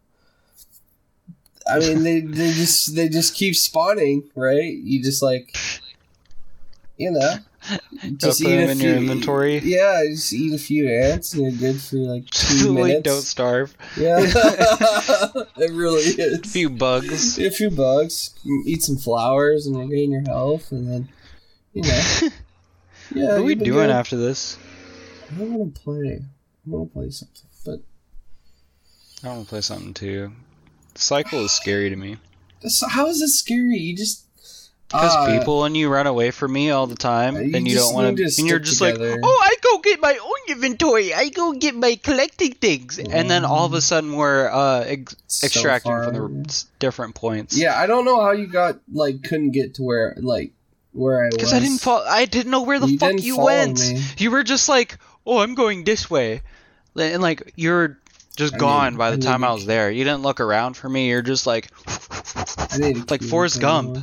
I 1.66 1.78
mean, 1.78 2.02
they 2.02 2.20
they 2.20 2.52
just 2.52 2.94
they 2.94 3.08
just 3.08 3.34
keep 3.34 3.54
spawning, 3.54 4.24
right? 4.34 4.74
You 4.74 5.02
just 5.02 5.22
like, 5.22 5.56
you 6.96 7.10
know, 7.12 7.36
Gotta 7.68 8.26
put 8.26 8.38
them 8.38 8.70
in 8.70 8.80
your 8.80 8.96
inventory. 8.96 9.58
Yeah, 9.58 10.02
just 10.10 10.32
eat 10.32 10.54
a 10.54 10.58
few 10.58 10.88
ants 10.88 11.34
and 11.34 11.42
you're 11.42 11.72
good 11.72 11.80
for 11.80 11.96
like 11.96 12.26
two 12.30 12.72
like 12.72 12.84
minutes. 12.84 13.02
don't 13.02 13.22
starve. 13.22 13.76
Yeah, 13.96 14.18
it 14.24 15.72
really 15.72 16.02
is. 16.02 16.40
A 16.40 16.42
few 16.42 16.70
bugs. 16.70 17.38
A 17.38 17.50
few 17.50 17.70
bugs, 17.70 18.34
eat 18.66 18.82
some 18.82 18.96
flowers, 18.96 19.66
and 19.66 19.78
regain 19.78 20.10
your 20.10 20.22
health, 20.22 20.72
and 20.72 20.88
then 20.88 21.08
you 21.72 21.82
know. 21.82 22.28
Yeah, 23.14 23.32
what 23.32 23.40
are 23.40 23.42
we 23.42 23.56
doing 23.56 23.88
good. 23.88 23.90
after 23.90 24.16
this? 24.16 24.56
I 25.38 25.42
want 25.42 25.74
to 25.74 25.80
play. 25.82 26.22
I 26.22 26.70
want 26.70 26.88
to 26.88 26.92
play 26.94 27.10
something, 27.10 27.42
but 27.62 27.80
I 29.22 29.34
want 29.34 29.42
to 29.42 29.48
play 29.50 29.60
something 29.60 29.92
too. 29.92 30.32
The 30.94 31.00
Cycle 31.00 31.40
is 31.40 31.52
scary 31.52 31.90
to 31.90 31.96
me 31.96 32.16
how 32.88 33.06
is 33.08 33.20
this 33.20 33.38
scary? 33.38 33.76
You 33.78 33.96
just 33.96 34.26
because 34.92 35.16
uh, 35.16 35.38
people 35.38 35.64
and 35.64 35.76
you 35.76 35.88
run 35.88 36.06
away 36.06 36.30
from 36.30 36.52
me 36.52 36.70
all 36.70 36.86
the 36.86 36.94
time, 36.94 37.34
you 37.36 37.56
and 37.56 37.66
you 37.66 37.76
don't 37.76 37.94
want 37.94 38.16
to, 38.16 38.22
and 38.24 38.46
you're 38.46 38.58
just 38.58 38.78
together. 38.78 39.12
like, 39.12 39.20
oh, 39.22 39.40
I 39.42 39.54
go 39.62 39.78
get 39.78 40.00
my 40.00 40.16
own 40.16 40.54
inventory. 40.54 41.14
I 41.14 41.30
go 41.30 41.52
get 41.52 41.74
my 41.74 41.96
collecting 41.96 42.52
things, 42.52 42.98
and 42.98 43.30
then 43.30 43.44
all 43.44 43.64
of 43.66 43.72
a 43.72 43.80
sudden 43.80 44.14
we're 44.14 44.50
uh, 44.50 44.84
ex- 44.86 45.16
so 45.26 45.46
extracting 45.46 45.92
far, 45.92 46.04
from 46.04 46.14
the 46.42 46.64
different 46.78 47.14
points. 47.14 47.56
Yeah, 47.56 47.78
I 47.78 47.86
don't 47.86 48.04
know 48.04 48.20
how 48.20 48.32
you 48.32 48.46
got 48.46 48.80
like 48.92 49.22
couldn't 49.22 49.52
get 49.52 49.74
to 49.74 49.82
where 49.82 50.14
like 50.20 50.52
where 50.92 51.22
I 51.22 51.26
was. 51.26 51.36
Because 51.36 51.52
I 51.54 51.58
didn't 51.58 51.78
fall. 51.78 52.04
I 52.06 52.26
didn't 52.26 52.50
know 52.50 52.62
where 52.62 52.78
the 52.78 52.88
You 52.88 52.98
fuck 52.98 53.22
you 53.22 53.38
went. 53.38 53.80
me. 53.80 54.02
You 54.18 54.30
were 54.30 54.44
just 54.44 54.68
like, 54.68 54.98
"Oh, 55.26 55.38
I'm 55.38 55.54
going 55.54 55.84
this 55.84 56.10
way," 56.10 56.42
and 56.96 57.22
like 57.22 57.54
you're 57.56 57.98
just 58.36 58.54
I 58.54 58.58
gone 58.58 58.96
by 58.96 59.10
the 59.10 59.16
need 59.16 59.24
time 59.26 59.44
I 59.44 59.52
was 59.52 59.66
there. 59.66 59.90
You 59.90 60.04
didn't 60.04 60.22
look 60.22 60.40
around 60.40 60.76
for 60.76 60.88
me. 60.88 61.08
You're 61.08 61.22
just 61.22 61.46
like, 61.46 61.68
I 61.86 63.02
like 63.08 63.22
Forrest 63.22 63.60
Gump. 63.60 63.98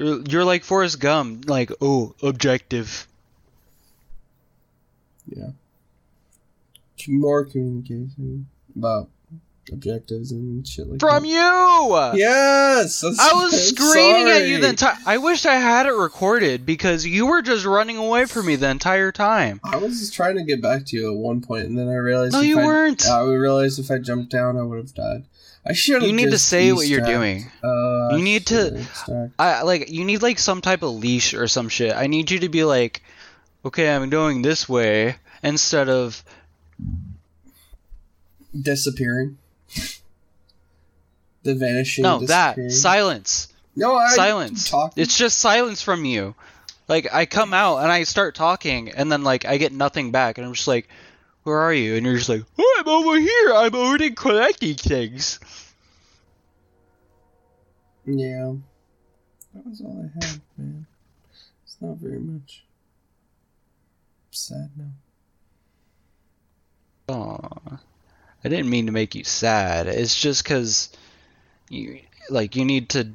You're 0.00 0.22
you're 0.22 0.44
like 0.46 0.64
Forrest 0.64 0.98
Gump. 0.98 1.46
Like, 1.48 1.70
oh, 1.82 2.14
objective. 2.22 3.06
Yeah. 5.26 5.50
More 7.06 7.44
communication 7.44 8.46
about 8.74 9.10
objectives 9.70 10.32
and 10.32 10.66
shit 10.66 10.88
like 10.88 11.00
From 11.00 11.22
that. 11.22 11.28
you. 11.28 12.18
Yes, 12.18 13.04
I 13.04 13.08
was 13.08 13.18
I'm 13.20 13.50
screaming 13.50 14.28
at 14.32 14.48
you 14.48 14.58
the 14.58 14.70
entire. 14.70 14.96
I 15.04 15.18
wish 15.18 15.44
I 15.44 15.54
had 15.54 15.84
it 15.84 15.92
recorded 15.92 16.64
because 16.64 17.04
you 17.04 17.26
were 17.26 17.42
just 17.42 17.66
running 17.66 17.98
away 17.98 18.24
from 18.24 18.46
me 18.46 18.56
the 18.56 18.70
entire 18.70 19.12
time. 19.12 19.60
I 19.62 19.76
was 19.76 20.00
just 20.00 20.14
trying 20.14 20.36
to 20.36 20.44
get 20.44 20.62
back 20.62 20.86
to 20.86 20.96
you 20.96 21.12
at 21.12 21.16
one 21.18 21.42
point, 21.42 21.66
and 21.66 21.78
then 21.78 21.88
I 21.88 21.96
realized. 21.96 22.32
No, 22.32 22.40
you 22.40 22.58
I, 22.58 22.64
weren't. 22.64 23.06
I 23.06 23.22
realized 23.22 23.78
if 23.78 23.90
I 23.90 23.98
jumped 23.98 24.30
down, 24.30 24.56
I 24.56 24.62
would 24.62 24.78
have 24.78 24.94
died. 24.94 25.24
I 25.66 25.72
should. 25.74 26.02
You 26.02 26.12
need 26.12 26.30
to 26.30 26.38
say 26.38 26.72
what 26.72 26.86
you're 26.88 27.00
doing. 27.04 27.50
Uh, 27.62 28.10
You 28.12 28.22
need 28.22 28.46
to-. 28.46 28.86
I 29.38 29.62
like 29.62 29.90
you 29.90 30.04
need 30.04 30.22
like 30.22 30.38
some 30.38 30.60
type 30.60 30.82
of 30.82 30.92
leash 30.92 31.34
or 31.34 31.48
some 31.48 31.68
shit. 31.68 31.94
I 31.94 32.06
need 32.06 32.30
you 32.30 32.40
to 32.40 32.48
be 32.48 32.64
like, 32.64 33.02
okay, 33.64 33.94
I'm 33.94 34.08
going 34.10 34.42
this 34.42 34.68
way 34.68 35.16
instead 35.42 35.88
of 35.88 36.24
disappearing. 38.58 39.38
The 41.42 41.54
vanishing. 41.54 42.02
no 42.02 42.20
that 42.26 42.70
silence, 42.70 43.48
No, 43.74 43.96
I 43.96 44.14
silence. 44.14 44.72
It's 44.96 45.16
just 45.16 45.38
silence 45.38 45.80
from 45.80 46.04
you. 46.04 46.34
Like 46.86 47.08
I 47.14 47.24
come 47.24 47.54
out 47.54 47.78
and 47.78 47.90
I 47.90 48.02
start 48.02 48.34
talking 48.34 48.90
and 48.90 49.10
then 49.10 49.22
like 49.22 49.44
I 49.46 49.56
get 49.56 49.72
nothing 49.72 50.10
back 50.10 50.36
and 50.36 50.46
I'm 50.46 50.52
just 50.52 50.68
like, 50.68 50.88
where 51.42 51.58
are 51.58 51.72
you? 51.74 51.96
And 51.96 52.04
you're 52.06 52.16
just 52.16 52.28
like, 52.28 52.44
oh, 52.58 52.76
I'm 52.80 52.88
over 52.88 53.18
here. 53.18 53.52
I'm 53.54 53.74
already 53.74 54.10
collecting 54.10 54.74
things. 54.74 55.40
Yeah. 58.06 58.54
That 59.54 59.66
was 59.66 59.80
all 59.80 59.98
I 60.04 60.24
had, 60.24 60.40
man. 60.56 60.86
It's 61.64 61.76
not 61.80 61.96
very 61.96 62.18
much. 62.20 62.64
I'm 64.28 64.32
sad 64.32 64.70
now. 64.76 64.90
Aw. 67.14 67.78
I 68.44 68.48
didn't 68.48 68.70
mean 68.70 68.86
to 68.86 68.92
make 68.92 69.14
you 69.14 69.24
sad. 69.24 69.86
It's 69.86 70.18
just 70.18 70.44
because 70.44 70.90
you 71.68 72.00
like 72.30 72.56
you 72.56 72.64
need 72.64 72.88
to 72.90 73.10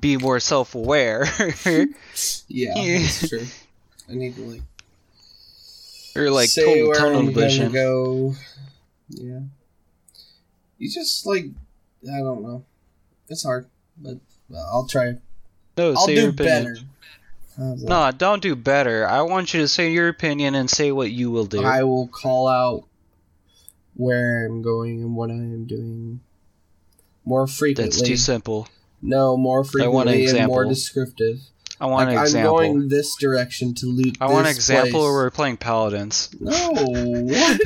be 0.00 0.16
more 0.16 0.40
self-aware, 0.40 1.26
Yeah, 1.64 1.86
Yeah. 2.48 2.98
that's 2.98 3.28
true. 3.28 3.46
I 4.08 4.14
need 4.14 4.34
to 4.34 4.42
like 4.42 4.62
or 6.20 6.30
like 6.30 6.48
say 6.48 6.64
total 6.64 6.88
where 6.88 6.96
tunnel 6.98 7.18
I'm 7.20 7.26
gonna 7.32 7.46
vision. 7.46 7.72
go. 7.72 8.34
Yeah. 9.08 9.40
You 10.78 10.90
just 10.90 11.26
like 11.26 11.46
I 12.04 12.18
don't 12.18 12.42
know. 12.42 12.64
It's 13.28 13.44
hard, 13.44 13.68
but 13.96 14.16
I'll 14.54 14.86
try. 14.86 15.14
No, 15.76 15.90
I'll 15.90 16.06
say 16.06 16.16
your 16.16 16.30
opinion. 16.30 16.64
better. 17.56 17.76
No, 17.86 18.10
don't 18.10 18.42
do 18.42 18.56
better. 18.56 19.06
I 19.06 19.22
want 19.22 19.52
you 19.52 19.60
to 19.60 19.68
say 19.68 19.92
your 19.92 20.08
opinion 20.08 20.54
and 20.54 20.70
say 20.70 20.92
what 20.92 21.10
you 21.10 21.30
will 21.30 21.44
do. 21.44 21.62
I 21.62 21.82
will 21.82 22.08
call 22.08 22.48
out 22.48 22.84
where 23.94 24.46
I'm 24.46 24.62
going 24.62 25.02
and 25.02 25.14
what 25.14 25.30
I 25.30 25.34
am 25.34 25.66
doing 25.66 26.20
more 27.24 27.46
frequently. 27.46 27.90
That's 27.90 28.02
too 28.08 28.16
simple. 28.16 28.66
No, 29.02 29.36
more 29.36 29.62
frequently 29.64 30.26
I 30.26 30.30
and 30.30 30.46
more 30.48 30.62
example. 30.62 30.68
descriptive. 30.70 31.40
I 31.80 31.86
want 31.86 32.10
like, 32.10 32.28
an 32.28 32.36
I'm 32.36 32.42
going 32.44 32.88
this 32.88 33.16
direction 33.16 33.74
to 33.76 33.86
loot. 33.86 34.18
I 34.20 34.26
want 34.26 34.46
an 34.46 34.52
example 34.52 35.00
where 35.00 35.12
we're 35.12 35.30
playing 35.30 35.56
paladins. 35.56 36.28
No, 36.38 36.50
what? 36.72 37.60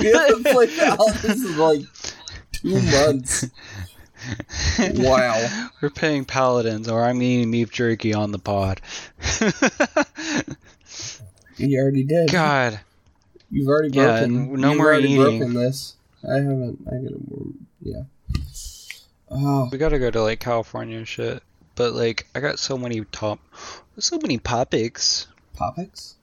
we 0.00 0.12
haven't 0.12 0.44
played 0.44 0.78
Alice 0.80 1.24
in 1.24 1.58
like 1.58 1.82
two 2.52 2.80
months. 2.80 3.46
Wow. 4.94 5.68
We're 5.82 5.90
playing 5.90 6.24
paladins, 6.24 6.88
or 6.88 7.04
I'm 7.04 7.20
eating 7.20 7.50
beef 7.50 7.70
jerky 7.70 8.14
on 8.14 8.32
the 8.32 8.38
pod. 8.38 8.80
You 11.56 11.78
already 11.78 12.04
did. 12.04 12.32
God, 12.32 12.80
You've 13.50 13.68
already 13.68 13.90
broken. 13.90 14.50
Yeah, 14.50 14.56
no 14.56 14.68
you've 14.70 14.78
more 14.78 14.94
eating. 14.94 15.16
broken 15.16 15.54
this. 15.54 15.94
I 16.28 16.34
haven't. 16.36 16.80
I 16.88 16.96
gotta. 16.96 17.20
Yeah. 17.82 18.02
Oh, 19.30 19.68
we 19.70 19.78
gotta 19.78 19.98
go 19.98 20.10
to 20.10 20.22
like 20.22 20.40
California 20.40 20.98
and 20.98 21.06
shit. 21.06 21.42
But 21.74 21.94
like, 21.94 22.26
I 22.34 22.40
got 22.40 22.58
so 22.58 22.78
many 22.78 23.04
top, 23.12 23.40
so 23.98 24.18
many 24.22 24.38
topics. 24.38 25.26
topics. 25.56 26.16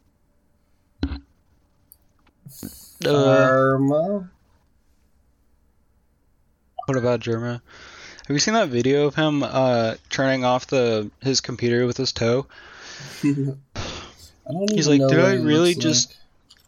Uh, 3.04 3.78
what 6.86 6.98
about 6.98 7.20
Jerma? 7.22 7.62
Have 8.28 8.36
you 8.36 8.40
seen 8.40 8.54
that 8.54 8.70
video 8.70 9.08
of 9.08 9.16
him 9.16 9.42
uh 9.44 9.96
turning 10.10 10.46
off 10.46 10.68
the 10.68 11.10
his 11.22 11.42
computer 11.42 11.86
with 11.86 11.98
his 11.98 12.12
toe? 12.12 12.46
He's 13.22 14.88
like, 14.88 15.02
"Did 15.08 15.20
I 15.20 15.34
really 15.36 15.74
just- 15.76 16.18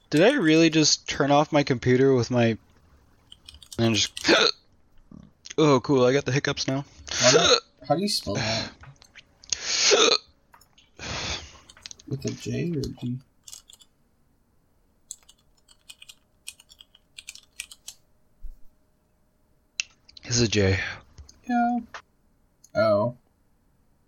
Did 0.10 0.24
I 0.24 0.34
really 0.34 0.70
just 0.70 1.08
turn 1.08 1.32
off 1.32 1.52
my 1.52 1.64
computer 1.64 2.14
with 2.14 2.32
my 2.32 2.58
and 3.78 3.96
just? 3.96 4.12
oh, 5.58 5.80
cool! 5.82 6.06
I 6.06 6.14
got 6.14 6.26
the 6.26 6.32
hiccups 6.32 6.68
now. 6.68 6.86
How 7.88 7.96
do, 7.96 8.02
you 8.02 8.08
spell 8.08 8.36
that? 8.36 8.72
With 12.08 12.24
a 12.26 12.32
J 12.32 12.72
or 12.72 12.82
G? 12.82 13.18
It's 20.24 20.42
a 20.42 20.48
J. 20.48 20.80
Yeah. 21.50 21.80
Oh. 22.76 23.16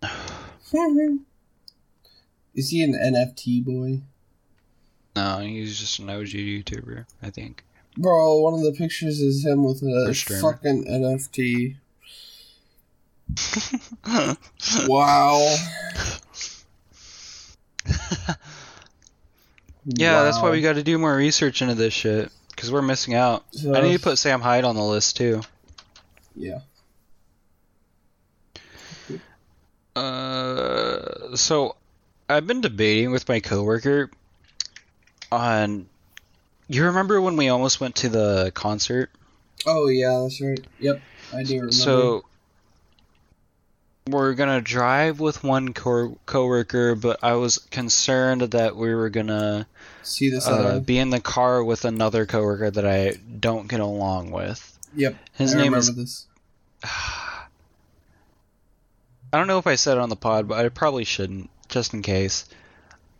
Is 2.54 2.70
he 2.70 2.82
an 2.82 2.94
NFT 2.94 3.64
boy? 3.64 4.00
No, 5.14 5.38
he's 5.40 5.78
just 5.78 5.98
an 5.98 6.08
OG 6.08 6.28
YouTuber, 6.28 7.06
I 7.22 7.30
think. 7.30 7.64
Bro, 7.98 8.40
one 8.40 8.54
of 8.54 8.62
the 8.62 8.72
pictures 8.72 9.20
is 9.20 9.44
him 9.44 9.64
with 9.64 9.82
a 9.82 10.14
fucking 10.40 10.84
NFT. 10.84 11.76
Wow. 14.86 15.56
Yeah, 19.88 20.24
that's 20.24 20.42
why 20.42 20.50
we 20.50 20.62
got 20.62 20.74
to 20.74 20.82
do 20.82 20.98
more 20.98 21.14
research 21.14 21.62
into 21.62 21.76
this 21.76 21.94
shit 21.94 22.32
because 22.50 22.72
we're 22.72 22.82
missing 22.82 23.14
out. 23.14 23.44
So, 23.52 23.72
I 23.72 23.82
need 23.82 23.92
to 23.92 24.02
put 24.02 24.18
Sam 24.18 24.40
Hyde 24.40 24.64
on 24.64 24.74
the 24.74 24.82
list 24.82 25.16
too. 25.16 25.42
Yeah. 26.34 26.58
Uh, 29.94 31.36
so 31.36 31.76
I've 32.28 32.46
been 32.46 32.60
debating 32.60 33.12
with 33.12 33.28
my 33.28 33.38
coworker 33.40 34.10
on. 35.30 35.86
You 36.68 36.86
remember 36.86 37.20
when 37.20 37.36
we 37.36 37.48
almost 37.48 37.80
went 37.80 37.94
to 37.96 38.08
the 38.08 38.50
concert? 38.54 39.10
Oh 39.66 39.86
yeah, 39.86 40.22
that's 40.22 40.40
right. 40.40 40.66
Yep. 40.80 41.00
I 41.32 41.44
do 41.44 41.54
remember. 41.54 41.72
So 41.72 42.24
we're 44.08 44.34
gonna 44.34 44.60
drive 44.60 45.20
with 45.20 45.42
one 45.42 45.72
co- 45.72 46.18
coworker, 46.26 46.94
but 46.94 47.18
I 47.22 47.34
was 47.34 47.58
concerned 47.58 48.42
that 48.42 48.76
we 48.76 48.94
were 48.94 49.10
gonna 49.10 49.66
see 50.02 50.30
this 50.30 50.46
uh, 50.46 50.80
be 50.80 50.98
in 50.98 51.10
the 51.10 51.20
car 51.20 51.64
with 51.64 51.84
another 51.84 52.26
coworker 52.26 52.70
that 52.70 52.86
I 52.86 53.14
don't 53.40 53.68
get 53.68 53.80
along 53.80 54.30
with. 54.30 54.78
Yep. 54.94 55.16
His 55.34 55.54
I 55.54 55.58
name 55.58 55.74
is. 55.74 55.94
this. 55.94 56.26
I 59.32 59.38
don't 59.38 59.48
know 59.48 59.58
if 59.58 59.66
I 59.66 59.74
said 59.74 59.98
it 59.98 60.00
on 60.00 60.08
the 60.08 60.16
pod, 60.16 60.48
but 60.48 60.64
I 60.64 60.68
probably 60.68 61.04
shouldn't, 61.04 61.50
just 61.68 61.92
in 61.92 62.02
case. 62.02 62.48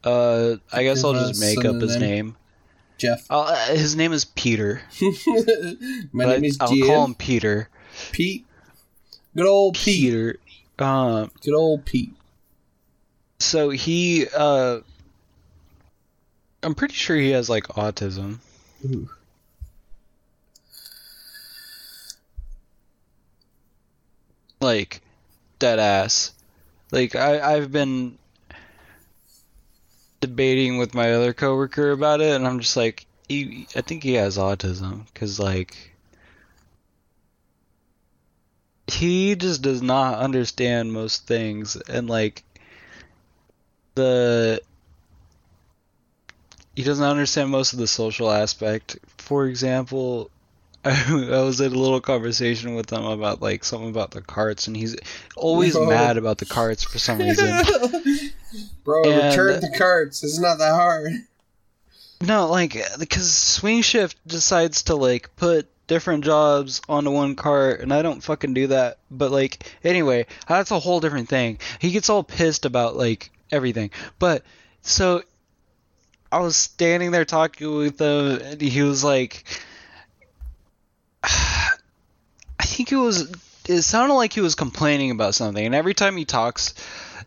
Uh, 0.04 0.56
I 0.72 0.84
guess 0.84 1.02
I'll 1.02 1.14
just 1.14 1.32
us 1.32 1.40
make 1.40 1.64
up 1.64 1.74
his 1.80 1.96
name. 1.96 2.36
Jeff. 2.96 3.26
Uh, 3.28 3.74
his 3.74 3.96
name 3.96 4.12
is 4.12 4.24
Peter. 4.24 4.80
My 6.12 6.24
name 6.24 6.44
is 6.44 6.58
I'll 6.60 6.68
call 6.68 7.04
him 7.04 7.14
Peter. 7.14 7.68
Pete. 8.12 8.46
Good 9.36 9.46
old 9.46 9.74
Pete. 9.74 10.00
Peter. 10.00 10.36
Um, 10.78 11.30
Good 11.42 11.54
old 11.54 11.84
Pete. 11.84 12.12
so 13.38 13.70
he, 13.70 14.26
uh, 14.36 14.80
I'm 16.62 16.74
pretty 16.74 16.94
sure 16.94 17.16
he 17.16 17.30
has 17.30 17.48
like 17.48 17.64
autism. 17.68 18.38
Ooh. 18.84 19.08
Like, 24.60 25.00
dead 25.58 25.78
ass. 25.78 26.32
Like, 26.90 27.14
I, 27.14 27.54
I've 27.54 27.70
been 27.70 28.18
debating 30.20 30.78
with 30.78 30.94
my 30.94 31.12
other 31.12 31.32
coworker 31.32 31.90
about 31.90 32.20
it, 32.20 32.34
and 32.34 32.46
I'm 32.46 32.60
just 32.60 32.76
like, 32.76 33.06
he, 33.28 33.66
I 33.76 33.82
think 33.82 34.02
he 34.02 34.14
has 34.14 34.38
autism, 34.38 35.06
because, 35.12 35.38
like, 35.38 35.95
he 38.96 39.36
just 39.36 39.62
does 39.62 39.82
not 39.82 40.18
understand 40.18 40.92
most 40.92 41.26
things, 41.26 41.76
and, 41.76 42.08
like, 42.08 42.42
the. 43.94 44.60
He 46.74 46.82
doesn't 46.82 47.04
understand 47.04 47.50
most 47.50 47.72
of 47.72 47.78
the 47.78 47.86
social 47.86 48.30
aspect. 48.30 48.98
For 49.18 49.46
example, 49.46 50.30
I, 50.84 50.90
I 51.32 51.40
was 51.42 51.60
in 51.60 51.72
a 51.72 51.78
little 51.78 52.00
conversation 52.00 52.74
with 52.74 52.90
him 52.92 53.04
about 53.04 53.40
like 53.40 53.64
something 53.64 53.88
about 53.88 54.10
the 54.10 54.20
carts, 54.20 54.66
and 54.66 54.76
he's 54.76 54.94
always 55.36 55.74
No. 55.74 55.86
mad 55.86 56.16
about 56.18 56.38
the 56.38 56.44
carts 56.46 56.84
for 56.84 56.98
some 56.98 57.18
reason. 57.18 57.48
Bro, 58.84 59.04
And- 59.04 59.30
return 59.30 59.60
the 59.60 59.74
carts. 59.78 60.22
It's 60.22 60.38
not 60.38 60.58
that 60.58 60.74
hard. 60.74 61.12
no, 62.20 62.48
like 62.48 62.76
because 62.98 63.32
Swing 63.32 63.80
Shift 63.82 64.18
decides 64.26 64.82
to 64.84 64.96
like 64.96 65.34
put 65.36 65.68
different 65.86 66.24
jobs 66.24 66.80
onto 66.88 67.10
one 67.10 67.36
cart, 67.36 67.80
and 67.80 67.92
I 67.92 68.02
don't 68.02 68.22
fucking 68.22 68.54
do 68.54 68.68
that. 68.68 68.98
But 69.10 69.30
like 69.30 69.70
anyway, 69.84 70.26
that's 70.48 70.70
a 70.70 70.78
whole 70.78 71.00
different 71.00 71.28
thing. 71.28 71.58
He 71.78 71.90
gets 71.90 72.10
all 72.10 72.22
pissed 72.22 72.64
about 72.64 72.96
like 72.96 73.30
everything, 73.50 73.90
but 74.18 74.42
so. 74.82 75.22
I 76.32 76.40
was 76.40 76.56
standing 76.56 77.12
there 77.12 77.24
talking 77.24 77.72
with 77.76 78.00
him, 78.00 78.40
and 78.42 78.60
he 78.60 78.82
was 78.82 79.04
like, 79.04 79.44
I 81.22 81.70
think 82.62 82.90
it 82.90 82.96
was. 82.96 83.32
It 83.68 83.82
sounded 83.82 84.14
like 84.14 84.32
he 84.32 84.40
was 84.40 84.56
complaining 84.56 85.12
about 85.12 85.36
something, 85.36 85.64
and 85.64 85.74
every 85.74 85.94
time 85.94 86.16
he 86.16 86.24
talks, 86.24 86.74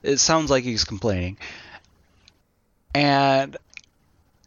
it 0.04 0.18
sounds 0.18 0.50
like 0.50 0.66
he's 0.66 0.84
complaining. 0.84 1.38
And 2.94 3.58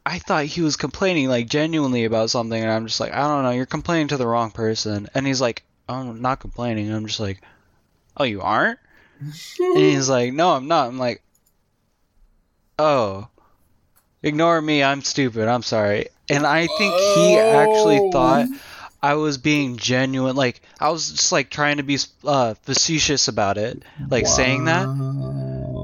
I 0.04 0.18
thought 0.18 0.44
he 0.46 0.62
was 0.62 0.76
complaining 0.76 1.28
like 1.28 1.48
genuinely 1.48 2.04
about 2.04 2.30
something, 2.30 2.60
and 2.60 2.70
I'm 2.70 2.86
just 2.86 2.98
like, 3.00 3.12
I 3.12 3.28
don't 3.28 3.44
know, 3.44 3.50
you're 3.50 3.66
complaining 3.66 4.08
to 4.08 4.16
the 4.16 4.26
wrong 4.26 4.50
person. 4.50 5.08
And 5.14 5.26
he's 5.26 5.40
like, 5.40 5.62
I'm 5.88 6.20
not 6.20 6.40
complaining. 6.40 6.86
And 6.88 6.96
I'm 6.96 7.06
just 7.06 7.20
like, 7.20 7.40
Oh, 8.16 8.24
you 8.24 8.40
aren't? 8.42 8.78
And 9.20 9.30
he's 9.76 10.08
like, 10.08 10.32
No, 10.32 10.50
I'm 10.50 10.66
not. 10.68 10.88
I'm 10.88 10.98
like, 10.98 11.22
Oh, 12.78 13.28
ignore 14.22 14.60
me. 14.60 14.82
I'm 14.82 15.02
stupid. 15.02 15.46
I'm 15.48 15.62
sorry. 15.62 16.08
And 16.28 16.46
I 16.46 16.66
think 16.66 16.94
he 16.98 17.38
actually 17.38 18.00
Oh. 18.00 18.10
thought 18.10 18.48
I 19.02 19.14
was 19.14 19.38
being 19.38 19.76
genuine. 19.76 20.36
Like 20.36 20.62
I 20.80 20.90
was 20.90 21.10
just 21.12 21.32
like 21.32 21.50
trying 21.50 21.76
to 21.76 21.82
be 21.82 21.98
uh, 22.24 22.54
facetious 22.62 23.28
about 23.28 23.58
it, 23.58 23.82
like 24.10 24.26
saying 24.26 24.64
that. 24.64 24.88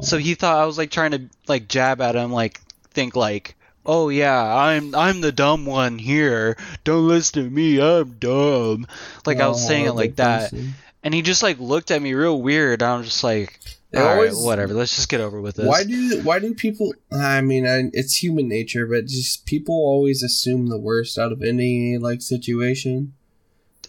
So 0.03 0.17
he 0.19 0.35
thought 0.35 0.59
I 0.59 0.67
was 0.67 0.79
like 0.79 0.91
trying 0.91 1.11
to 1.13 1.23
like 1.47 1.69
jab 1.69 2.01
at 2.01 2.15
him, 2.15 2.33
like 2.33 2.61
think 2.91 3.17
like, 3.17 3.57
oh 3.89 4.11
yeah, 4.11 4.41
I'm 4.55 4.95
I'm 4.95 5.21
the 5.23 5.33
dumb 5.33 5.67
one 5.67 5.99
here. 5.99 6.57
Don't 6.85 7.09
listen 7.09 7.43
to 7.43 7.51
me. 7.51 7.81
I'm 7.81 8.13
dumb. 8.21 8.87
Like 9.27 9.41
I 9.41 9.49
was 9.49 9.65
Oh, 9.65 9.69
saying 9.69 9.87
it 9.87 9.93
like 9.95 10.15
that, 10.17 10.51
person. 10.51 10.75
and 11.03 11.13
he 11.15 11.23
just 11.23 11.43
like 11.43 11.59
looked 11.59 11.91
at 11.91 12.01
me 12.01 12.13
real 12.15 12.41
weird. 12.41 12.83
I'm 12.83 13.03
just 13.03 13.25
like, 13.25 13.59
It 13.91 13.99
all 13.99 14.05
right, 14.05 14.15
always- 14.15 14.37
whatever. 14.39 14.75
Let's 14.75 14.95
just 14.95 15.09
get 15.09 15.21
over 15.21 15.41
with 15.41 15.57
this. 15.57 15.67
Why 15.67 15.83
do 15.85 16.21
why 16.23 16.39
do 16.39 16.55
people? 16.55 16.95
I 17.11 17.41
mean, 17.41 17.67
I, 17.67 17.91
it's 17.95 18.23
human 18.23 18.47
nature, 18.49 18.87
but 18.87 19.07
just 19.07 19.47
people 19.47 19.75
always 19.75 20.23
assume 20.23 20.69
the 20.69 20.79
worst 20.79 21.19
out 21.19 21.33
of 21.33 21.43
any 21.43 21.97
like 21.99 22.21
situation. 22.23 23.15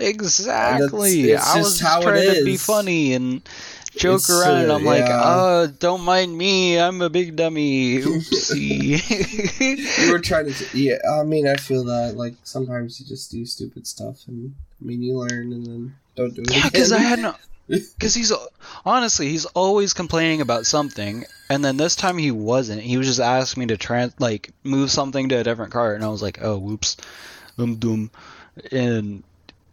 Exactly. 0.01 1.31
it's 1.31 1.43
I 1.45 1.57
just 1.57 1.63
was 1.71 1.79
how 1.81 2.01
just 2.01 2.07
it 2.07 2.23
trying 2.25 2.35
to 2.39 2.45
be 2.45 2.55
funny 2.57 3.13
and 3.13 3.41
joke 3.99 4.17
It's, 4.21 4.29
around. 4.29 4.61
and 4.61 4.71
uh, 4.71 4.75
I'm 4.75 4.83
like, 4.85 5.05
yeah. 5.07 5.21
oh, 5.23 5.67
don't 5.67 6.01
mind 6.01 6.35
me. 6.37 6.79
I'm 6.79 7.01
a 7.01 7.09
big 7.09 7.35
dummy. 7.35 7.99
Oopsie. 7.99 8.99
You 10.05 10.11
were 10.11 10.19
trying 10.19 10.51
to, 10.51 10.77
yeah. 10.77 10.97
I 11.11 11.23
mean, 11.23 11.47
I 11.47 11.55
feel 11.55 11.83
that 11.85 12.15
like 12.15 12.35
sometimes 12.43 12.99
you 12.99 13.05
just 13.05 13.29
do 13.31 13.45
stupid 13.45 13.85
stuff, 13.85 14.21
and 14.27 14.55
I 14.81 14.85
mean, 14.85 15.01
you 15.01 15.17
learn 15.17 15.51
and 15.53 15.65
then 15.65 15.95
don't 16.15 16.33
do 16.33 16.41
it 16.41 16.51
Yeah, 16.51 16.63
because 16.69 16.91
I 16.91 16.99
had 16.99 17.19
no. 17.19 17.35
Because 17.67 18.15
he's 18.15 18.33
honestly, 18.83 19.29
he's 19.29 19.45
always 19.45 19.93
complaining 19.93 20.41
about 20.41 20.65
something, 20.65 21.23
and 21.51 21.63
then 21.63 21.77
this 21.77 21.95
time 21.95 22.17
he 22.17 22.31
wasn't. 22.31 22.81
He 22.81 22.97
was 22.97 23.05
just 23.05 23.19
asking 23.19 23.61
me 23.61 23.67
to 23.67 23.77
trans 23.77 24.13
like 24.19 24.49
move 24.63 24.89
something 24.89 25.29
to 25.29 25.35
a 25.35 25.43
different 25.43 25.71
cart, 25.71 25.93
and 25.95 26.03
I 26.03 26.07
was 26.07 26.23
like, 26.23 26.39
oh, 26.41 26.57
whoops, 26.57 26.97
um, 27.59 27.75
doom, 27.75 28.09
and 28.71 29.21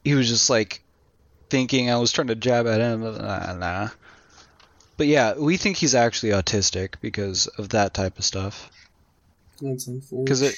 he 0.05 0.13
was 0.15 0.29
just 0.29 0.51
like 0.51 0.83
thinking 1.49 1.91
I 1.91 1.97
was 1.97 2.13
trying 2.13 2.27
to 2.27 2.35
jab 2.35 2.67
at 2.67 2.81
him. 2.83 3.01
Nah, 3.01 3.55
nah. 3.55 3.89
But 4.97 5.07
yeah, 5.07 5.35
we 5.35 5.57
think 5.57 5.77
he's 5.77 5.95
actually 5.95 6.33
autistic 6.33 6.95
because 7.01 7.47
of 7.47 7.71
that 7.71 7.95
type 7.95 8.19
of 8.19 8.25
stuff. 8.25 8.71
That's 9.61 9.87
unfortunate. 9.87 10.25
Because 10.25 10.43
it 10.43 10.55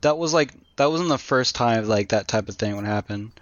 that 0.00 0.18
was 0.18 0.34
like 0.34 0.52
that 0.76 0.90
wasn't 0.90 1.08
the 1.08 1.18
first 1.18 1.54
time 1.54 1.86
like 1.86 2.10
that 2.10 2.28
type 2.28 2.48
of 2.48 2.56
thing 2.56 2.76
would 2.76 2.84
happen. 2.84 3.32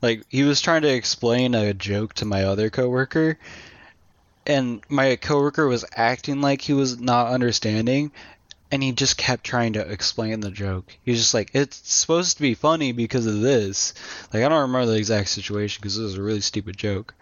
Like 0.00 0.24
he 0.28 0.44
was 0.44 0.60
trying 0.60 0.82
to 0.82 0.94
explain 0.94 1.54
a 1.54 1.74
joke 1.74 2.14
to 2.14 2.24
my 2.24 2.44
other 2.44 2.70
coworker, 2.70 3.38
and 4.46 4.80
my 4.88 5.16
coworker 5.16 5.66
was 5.66 5.84
acting 5.94 6.40
like 6.40 6.60
he 6.60 6.72
was 6.72 7.00
not 7.00 7.28
understanding, 7.28 8.12
and 8.70 8.82
he 8.82 8.92
just 8.92 9.16
kept 9.16 9.44
trying 9.44 9.72
to 9.72 9.80
explain 9.80 10.40
the 10.40 10.50
joke. 10.50 10.94
He 11.04 11.10
was 11.10 11.20
just 11.20 11.34
like, 11.34 11.50
"It's 11.52 11.76
supposed 11.90 12.36
to 12.36 12.42
be 12.42 12.54
funny 12.54 12.92
because 12.92 13.26
of 13.26 13.40
this." 13.40 13.92
Like 14.32 14.44
I 14.44 14.48
don't 14.48 14.62
remember 14.62 14.86
the 14.86 14.98
exact 14.98 15.30
situation 15.30 15.80
because 15.80 15.98
it 15.98 16.02
was 16.02 16.14
a 16.16 16.22
really 16.22 16.42
stupid 16.42 16.76
joke. 16.76 17.14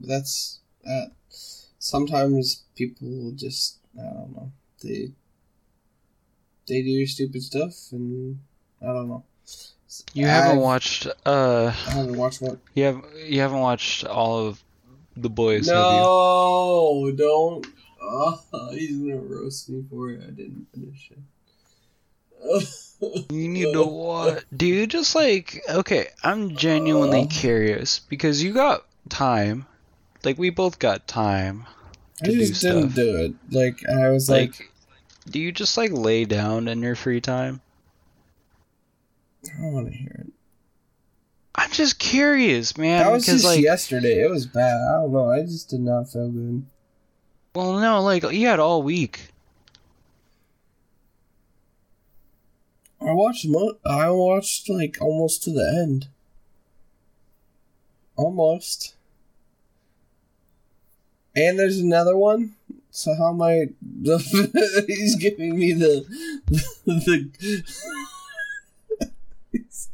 That's 0.00 0.58
uh, 0.88 1.06
sometimes 1.78 2.62
people 2.76 3.32
just 3.34 3.78
I 3.98 4.02
don't 4.02 4.32
know 4.34 4.52
they 4.82 5.10
they 6.68 6.82
do 6.82 7.06
stupid 7.06 7.42
stuff 7.42 7.74
and 7.92 8.38
I 8.82 8.86
don't 8.86 9.08
know. 9.08 9.24
You 10.12 10.26
haven't 10.26 10.60
watched 10.60 11.06
uh 11.26 11.66
I 11.86 11.90
haven't 11.90 12.16
watched 12.16 12.42
one. 12.42 12.60
you 12.74 12.84
have 12.84 13.02
you 13.26 13.40
haven't 13.40 13.60
watched 13.60 14.04
all 14.04 14.46
of 14.46 14.62
the 15.16 15.30
boys, 15.30 15.66
have 15.68 15.74
you? 15.90 16.00
No, 16.02 17.12
don't. 17.16 17.66
Oh, 18.00 18.40
he's 18.72 18.96
gonna 18.98 19.16
roast 19.16 19.68
me 19.68 19.82
for 19.90 20.10
it. 20.10 20.22
I 20.22 20.30
didn't 20.30 20.66
finish 20.72 21.10
it. 21.10 21.18
You 23.30 23.48
need 23.48 23.72
to 23.72 23.82
what? 23.84 24.44
Dude, 24.56 24.90
just 24.90 25.14
like 25.14 25.60
okay, 25.68 26.08
I'm 26.22 26.54
genuinely 26.56 27.22
Uh. 27.22 27.26
curious 27.28 27.98
because 27.98 28.42
you 28.42 28.52
got 28.52 28.84
time. 29.08 29.66
Like 30.24 30.38
we 30.38 30.50
both 30.50 30.78
got 30.78 31.06
time. 31.06 31.66
I 32.22 32.26
to 32.26 32.32
do 32.32 32.46
just 32.46 32.62
didn't 32.62 32.94
do 32.94 33.16
it. 33.16 33.34
Like 33.50 33.88
I 33.88 34.08
was 34.10 34.28
like, 34.28 34.58
Like, 34.58 34.72
do 35.30 35.38
you 35.38 35.52
just 35.52 35.76
like 35.76 35.92
lay 35.92 36.24
down 36.24 36.68
in 36.68 36.82
your 36.82 36.96
free 36.96 37.20
time? 37.20 37.60
I 39.46 39.62
don't 39.62 39.72
want 39.72 39.86
to 39.92 39.96
hear 39.96 40.26
it. 40.26 40.32
I'm 41.54 41.70
just 41.70 41.98
curious, 41.98 42.76
man. 42.76 43.04
that 43.04 43.12
was 43.12 43.26
just 43.26 43.44
like, 43.44 43.60
yesterday. 43.60 44.22
It 44.22 44.30
was 44.30 44.46
bad. 44.46 44.76
I 44.80 45.00
don't 45.00 45.12
know. 45.12 45.30
I 45.30 45.42
just 45.42 45.68
did 45.70 45.80
not 45.80 46.08
feel 46.08 46.28
good. 46.30 46.64
well, 47.54 47.78
no, 47.80 48.00
like 48.02 48.22
you 48.32 48.46
had 48.46 48.60
all 48.60 48.82
week. 48.82 49.30
I 53.00 53.12
watched. 53.12 53.46
Mo- 53.46 53.78
I 53.84 54.10
watched 54.10 54.68
like 54.68 54.98
almost 55.00 55.42
to 55.44 55.52
the 55.52 55.66
end. 55.66 56.08
Almost. 58.16 58.94
And 61.38 61.56
there's 61.56 61.78
another 61.78 62.16
one. 62.16 62.54
So 62.90 63.14
how 63.14 63.30
am 63.30 63.40
I? 63.42 63.68
he's 64.88 65.14
giving 65.14 65.56
me 65.56 65.72
the 65.72 66.04
the 66.84 67.30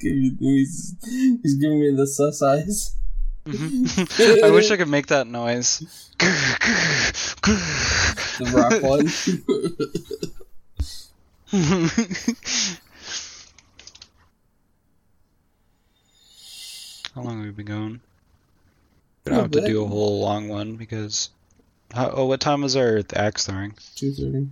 giving, 0.01 0.37
he's, 0.41 0.95
he's 1.43 1.55
giving 1.57 1.81
me 1.81 1.95
the 1.95 2.07
sus 2.07 2.41
eyes. 2.41 2.95
Mhm. 3.45 4.43
I 4.45 4.51
wish 4.51 4.71
I 4.71 4.79
could 4.79 4.89
make 4.89 5.09
that 5.09 5.27
noise. 5.27 5.81
The 8.39 8.51
rock 8.55 8.83
one. 8.95 9.07
How 17.15 17.23
long 17.23 17.37
have 17.39 17.47
we 17.47 17.51
been 17.53 17.67
going? 17.67 18.01
We 19.25 19.31
don't 19.31 19.41
have 19.41 19.51
to 19.53 19.67
do 19.67 19.85
a 19.85 19.87
whole 19.87 20.21
long 20.21 20.49
one 20.49 20.77
because. 20.77 21.31
How, 21.95 22.11
oh, 22.11 22.27
what 22.27 22.41
time 22.41 22.65
is 22.65 22.75
our 22.77 23.03
axe 23.15 23.47
throwing? 23.47 23.75
Two 23.95 24.13
thirty. 24.13 24.49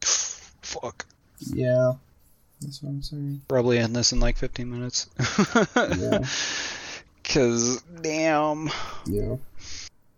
Fuck. 0.00 1.06
Yeah, 1.38 1.92
that's 2.60 2.82
what 2.82 2.90
I'm 2.90 3.02
saying. 3.02 3.42
Probably 3.48 3.78
end 3.78 3.94
this 3.94 4.12
in 4.12 4.18
like 4.20 4.36
15 4.36 4.70
minutes. 4.70 5.08
Yeah. 5.76 6.24
Cause 7.24 7.82
damn. 8.02 8.68
Yeah. 9.06 9.36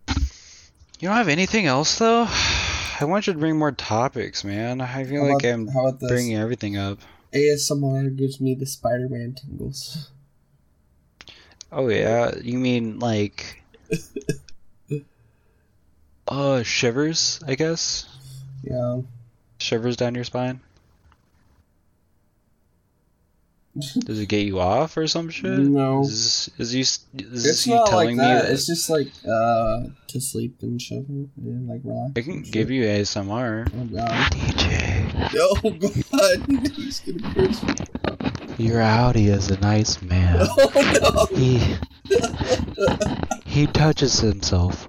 You 0.09 1.09
don't 1.09 1.16
have 1.16 1.29
anything 1.29 1.66
else 1.66 1.99
though? 1.99 2.27
I 3.01 3.05
want 3.05 3.27
you 3.27 3.35
to 3.35 3.38
bring 3.38 3.59
more 3.59 3.73
topics, 3.73 4.42
man. 4.45 4.81
I 4.81 5.05
feel 5.05 5.25
How 5.27 5.33
like 5.35 5.42
about- 5.45 5.53
I'm 5.55 5.69
how 5.69 5.87
about 5.88 6.01
this? 6.01 6.11
bringing 6.11 6.37
everything 6.37 6.77
up. 6.79 6.99
ASMR 7.33 8.16
gives 8.16 8.40
me 8.40 8.55
the 8.55 8.66
Spider-Man 8.66 9.35
tingles. 9.35 10.11
Oh 11.73 11.89
yeah, 11.89 12.35
you 12.43 12.59
mean 12.59 12.99
like 12.99 13.63
uh 16.29 16.63
shivers, 16.63 17.41
I 17.47 17.55
guess? 17.55 18.07
Yeah. 18.63 19.01
Shivers 19.59 19.97
down 19.97 20.15
your 20.15 20.25
spine? 20.25 20.61
Does 24.07 24.21
it 24.21 24.27
get 24.29 24.47
you 24.47 24.59
off 24.59 24.97
or 24.97 25.07
some 25.07 25.29
shit? 25.29 25.59
No. 25.59 26.01
Is, 26.03 26.51
is 26.57 26.75
you 26.75 26.81
is 26.81 27.47
It's 27.47 27.67
you 27.67 27.75
not 27.75 27.83
like 27.83 27.91
telling 27.91 28.17
me 28.17 28.25
that. 28.25 28.45
that 28.45 28.53
It's 28.53 28.67
just 28.67 28.89
like 28.89 29.09
uh 29.29 29.83
to 30.09 30.21
sleep 30.21 30.57
and 30.63 30.81
shit 30.81 31.07
and 31.09 31.69
like 31.69 31.83
relax. 31.85 32.13
I 32.17 32.23
can 32.23 32.43
give 32.43 32.71
you 32.71 32.85
ASMR? 32.85 33.69
Oh 33.77 33.85
god. 33.95 34.33
DJ, 34.33 35.31
Oh 35.65 35.71
god. 35.71 36.73
He's 36.75 37.01
gonna 37.01 37.35
curse 37.35 37.63
me. 37.63 37.75
Your 38.59 38.81
outie 38.81 39.29
is 39.29 39.51
a 39.51 39.61
nice 39.61 40.01
man. 40.03 40.47
Oh 40.59 41.27
no. 41.31 41.37
He 41.37 41.77
he 43.45 43.66
touches 43.66 44.21
himself 44.21 44.88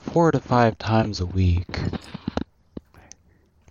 four 0.00 0.32
to 0.32 0.40
five 0.40 0.76
times 0.78 1.20
a 1.20 1.26
week. 1.26 1.78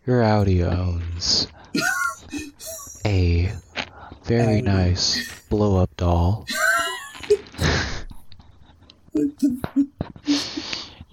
Your 0.05 0.21
outie 0.21 0.63
owns 0.63 1.47
a 3.05 3.51
very 4.23 4.61
outie. 4.61 4.63
nice 4.63 5.41
blow 5.49 5.77
up 5.77 5.95
doll. 5.97 6.45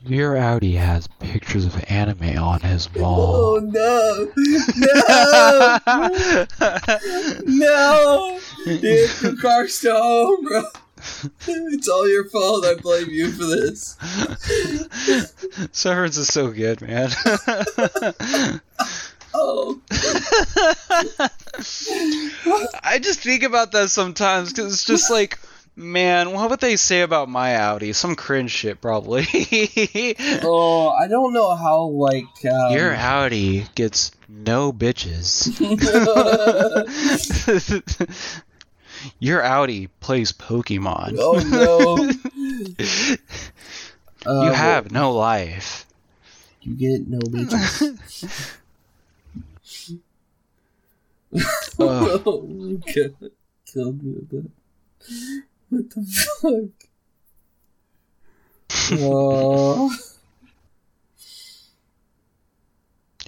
Your 0.05 0.35
outie 0.35 0.77
has 0.77 1.07
pictures 1.21 1.65
of 1.65 1.83
anime 1.88 2.37
on 2.37 2.61
his 2.61 2.93
wall. 2.95 3.23
Oh 3.35 3.61
wall. 3.61 3.61
no. 3.61 4.33
No. 7.47 7.47
No. 7.47 8.41
Dude, 8.65 9.11
the 9.11 9.37
car's 9.41 9.75
still 9.75 10.01
home, 10.01 10.45
bro. 10.45 10.62
It's 11.47 11.88
all 11.88 12.09
your 12.09 12.25
fault. 12.29 12.65
I 12.65 12.75
blame 12.75 13.09
you 13.11 13.31
for 13.31 13.45
this. 13.45 13.97
Severance 15.73 16.17
is 16.17 16.29
so 16.29 16.51
good, 16.51 16.81
man. 16.81 17.11
Oh. 19.35 19.81
I 22.85 22.99
just 23.01 23.21
think 23.21 23.43
about 23.43 23.73
that 23.73 23.91
sometimes 23.91 24.53
because 24.53 24.73
it's 24.73 24.85
just 24.85 25.11
like, 25.11 25.38
man, 25.77 26.33
what 26.33 26.51
would 26.51 26.61
they 26.61 26.77
say 26.77 27.03
about 27.03 27.29
my 27.29 27.51
outie? 27.51 27.95
Some 27.95 28.15
cringe 28.15 28.51
shit, 28.51 28.81
probably. 28.81 29.27
Oh, 30.45 30.89
I 30.89 31.09
don't 31.09 31.33
know 31.33 31.55
how 31.55 31.85
like 31.85 32.25
um, 32.45 32.73
Your 32.73 32.95
outie 32.95 33.73
gets 33.75 34.13
no 34.29 34.73
bitches. 34.73 35.49
Your 39.19 39.43
outie 39.43 39.89
plays 40.01 40.33
Pokemon. 40.33 41.17
oh 41.19 42.09
no. 42.79 43.17
Uh, 44.25 44.45
you 44.45 44.53
have 44.53 44.93
no 44.93 45.11
life. 45.11 45.85
You 46.61 46.77
get 46.77 47.09
no 47.09 47.19
bitches. 47.19 48.55
Ugh. 51.35 51.43
oh 51.81 52.47
my 52.47 52.93
god. 52.95 53.31
Killed 53.67 54.01
me 54.01 54.13
with 54.13 54.29
that. 54.31 55.43
What 55.73 55.89
the 55.89 56.05
fuck? 56.43 56.89
Oh. 59.01 59.91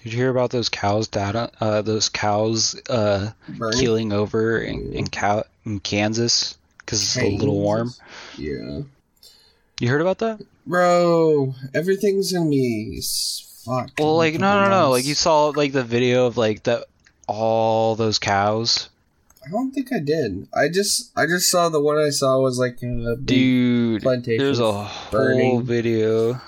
Did 0.03 0.13
you 0.13 0.19
hear 0.19 0.29
about 0.29 0.51
those 0.51 0.69
cows 0.69 1.09
data? 1.09 1.51
Uh, 1.59 1.81
those 1.81 2.11
cows 2.11 2.79
uh, 2.91 3.31
Bernie? 3.49 3.81
keeling 3.81 4.13
over 4.13 4.59
in, 4.59 4.93
in, 4.93 5.07
cow- 5.07 5.45
in 5.65 5.81
Kansas 5.81 6.59
because 6.81 7.03
it's 7.03 7.17
a 7.17 7.31
little 7.39 7.59
warm. 7.59 7.93
Yeah. 8.37 8.81
You 9.81 9.89
heard 9.89 10.03
about 10.03 10.19
that? 10.19 10.45
Bro, 10.67 11.55
everything's 11.73 12.31
gonna 12.33 12.51
be 12.51 12.97
s- 12.99 13.63
fuck. 13.65 13.93
Well, 13.99 14.19
like 14.19 14.35
no, 14.35 14.63
no, 14.65 14.69
no. 14.69 14.91
Like 14.91 15.07
you 15.07 15.15
saw 15.15 15.47
like 15.47 15.73
the 15.73 15.83
video 15.83 16.27
of 16.27 16.37
like 16.37 16.63
the 16.65 16.87
all 17.27 17.97
those 17.97 18.19
cows. 18.19 18.91
I 19.47 19.51
don't 19.51 19.73
think 19.73 19.93
I 19.93 19.99
did. 19.99 20.49
I 20.55 20.69
just, 20.69 21.13
I 21.17 21.27
just 21.27 21.51
saw 21.51 21.69
the 21.69 21.81
one 21.81 21.99
I 21.99 22.11
saw 22.11 22.41
was 22.41 22.59
like 22.59 22.83
a 22.83 23.17
big 23.17 23.27
Dude, 23.27 24.03
plantation 24.03 24.45
there's 24.45 24.61
a 24.61 24.73
whole 24.73 25.61
video. 25.61 26.41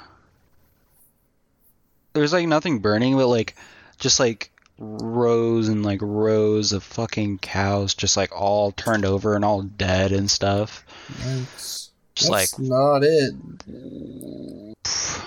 There's 2.14 2.32
like 2.32 2.46
nothing 2.46 2.78
burning, 2.78 3.16
but 3.16 3.28
like 3.28 3.54
just 3.98 4.18
like 4.18 4.50
rows 4.78 5.68
and 5.68 5.84
like 5.84 6.00
rows 6.02 6.72
of 6.72 6.82
fucking 6.82 7.38
cows 7.38 7.94
just 7.94 8.16
like 8.16 8.30
all 8.38 8.72
turned 8.72 9.04
over 9.04 9.34
and 9.34 9.44
all 9.44 9.62
dead 9.62 10.12
and 10.12 10.30
stuff. 10.30 10.84
Yikes. 11.12 11.90
Just 12.14 12.30
That's 12.30 12.58
not 12.58 13.02
it. 13.02 13.34
like 13.66 14.76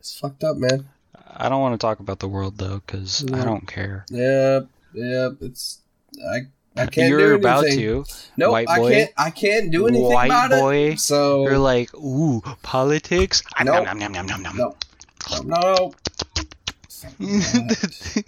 It's 0.00 0.18
fucked 0.18 0.42
up, 0.42 0.56
man. 0.56 0.88
I 1.32 1.48
don't 1.48 1.60
want 1.60 1.80
to 1.80 1.84
talk 1.84 2.00
about 2.00 2.18
the 2.18 2.28
world 2.28 2.58
though 2.58 2.82
cuz 2.86 3.24
I 3.32 3.44
don't 3.44 3.66
care. 3.68 4.04
Yep, 4.10 4.66
yep. 4.94 5.36
It's 5.40 5.78
I, 6.28 6.40
I 6.76 6.86
can't 6.86 7.08
You're 7.08 7.30
do 7.30 7.34
about 7.36 7.64
anything. 7.64 8.04
to. 8.04 8.10
Nope, 8.36 8.52
white 8.52 8.68
I 8.68 8.78
can't. 8.78 9.10
I 9.16 9.30
can't 9.30 9.70
do 9.70 9.86
anything 9.86 10.06
White 10.12 10.26
about 10.26 10.50
boy. 10.50 10.76
it. 10.92 11.00
So 11.00 11.44
You're 11.44 11.58
like, 11.58 11.92
"Ooh, 11.94 12.42
politics." 12.62 13.42
Nope. 13.62 13.84
Nom, 13.84 13.98
nom, 13.98 14.12
nom, 14.12 14.26
nom, 14.26 14.42
nom, 14.42 14.56
no, 14.56 14.76
no, 15.44 15.60
no. 15.60 15.92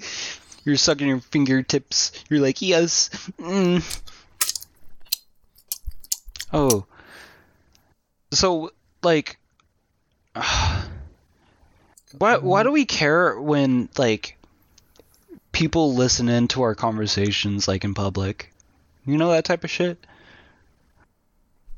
You're 0.64 0.76
sucking 0.76 1.08
your 1.08 1.20
fingertips. 1.20 2.12
You're 2.30 2.40
like, 2.40 2.62
yes. 2.62 3.10
Mm. 3.38 3.82
Oh. 6.52 6.86
So, 8.32 8.70
like, 9.02 9.38
why 12.16 12.36
why 12.38 12.62
do 12.62 12.70
we 12.70 12.84
care 12.84 13.40
when 13.40 13.88
like 13.98 14.38
people 15.52 15.94
listen 15.94 16.28
into 16.28 16.62
our 16.62 16.74
conversations 16.74 17.68
like 17.68 17.84
in 17.84 17.94
public? 17.94 18.52
You 19.06 19.16
know 19.18 19.30
that 19.30 19.44
type 19.44 19.64
of 19.64 19.70
shit. 19.70 19.98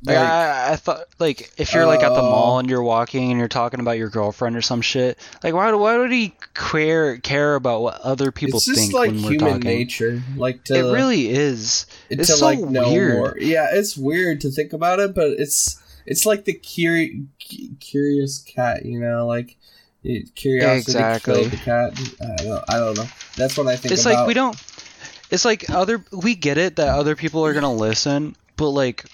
Like, 0.06 0.18
Like, 0.18 0.28
I, 0.28 0.72
I 0.72 0.76
thought, 0.76 1.06
like, 1.18 1.50
if 1.56 1.72
you're 1.72 1.86
like 1.86 2.02
at 2.02 2.10
the 2.10 2.20
mall 2.20 2.56
uh, 2.56 2.58
and 2.58 2.68
you're 2.68 2.82
walking 2.82 3.30
and 3.30 3.38
you're 3.38 3.48
talking 3.48 3.80
about 3.80 3.96
your 3.96 4.10
girlfriend 4.10 4.54
or 4.54 4.60
some 4.60 4.82
shit, 4.82 5.18
like, 5.42 5.54
why, 5.54 5.72
why 5.72 5.96
would 5.96 6.12
he 6.12 6.34
care 6.52 7.16
care 7.16 7.54
about 7.54 7.80
what 7.80 8.00
other 8.02 8.30
people 8.30 8.58
it's 8.58 8.66
just 8.66 8.78
think 8.78 8.92
like 8.92 9.10
when 9.12 9.22
we're 9.22 9.30
human 9.30 9.52
talking? 9.54 9.64
nature. 9.64 10.22
Like 10.36 10.62
to 10.64 10.74
it 10.74 10.92
really 10.92 11.30
is. 11.30 11.86
to 12.10 12.16
it's 12.20 12.38
so 12.38 12.44
like 12.44 12.58
weird. 12.60 13.14
more. 13.14 13.36
Yeah, 13.40 13.68
it's 13.72 13.96
weird 13.96 14.42
to 14.42 14.50
think 14.50 14.74
about 14.74 15.00
it, 15.00 15.14
but 15.14 15.28
it's 15.30 15.80
it's 16.04 16.26
like 16.26 16.44
the 16.44 16.52
curi- 16.52 17.24
curious 17.80 18.40
cat. 18.40 18.84
You 18.84 19.00
know, 19.00 19.26
like 19.26 19.56
it- 20.04 20.34
curiosity 20.34 20.92
Exactly. 20.92 21.34
killed 21.34 21.50
the 21.52 21.56
cat. 21.56 21.92
I 22.20 22.42
don't, 22.44 22.64
I 22.68 22.78
don't 22.78 22.96
know. 22.96 23.06
That's 23.36 23.56
what 23.56 23.66
I 23.66 23.76
think. 23.76 23.92
It's 23.92 24.04
about. 24.04 24.14
like 24.20 24.28
we 24.28 24.34
don't. 24.34 24.56
It's 25.30 25.44
like 25.44 25.68
other. 25.70 26.04
We 26.12 26.34
get 26.34 26.58
it 26.58 26.76
that 26.76 26.88
other 26.88 27.16
people 27.16 27.44
are 27.44 27.54
gonna 27.54 27.72
listen, 27.72 28.36
but 28.56 28.68
like, 28.70 29.04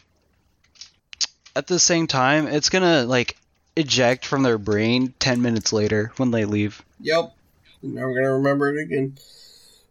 at 1.56 1.66
the 1.66 1.78
same 1.78 2.06
time, 2.06 2.46
it's 2.46 2.68
gonna 2.68 3.04
like 3.04 3.36
eject 3.76 4.26
from 4.26 4.42
their 4.42 4.58
brain 4.58 5.14
ten 5.18 5.40
minutes 5.40 5.72
later 5.72 6.12
when 6.16 6.30
they 6.30 6.44
leave. 6.44 6.82
Yep. 7.00 7.34
Never 7.82 8.14
gonna 8.14 8.32
remember 8.34 8.76
it 8.76 8.82
again. 8.82 9.16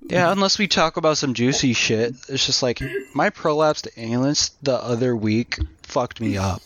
Yeah, 0.02 0.32
unless 0.32 0.58
we 0.58 0.68
talk 0.68 0.98
about 0.98 1.18
some 1.18 1.34
juicy 1.34 1.74
shit. 1.74 2.16
It's 2.30 2.46
just 2.46 2.62
like 2.64 2.82
my 3.14 3.30
prolapsed 3.32 3.88
anus 3.98 4.50
the 4.62 4.76
other 4.76 5.16
week 5.16 5.58
fucked 5.84 6.22
me 6.22 6.38
up. 6.38 6.62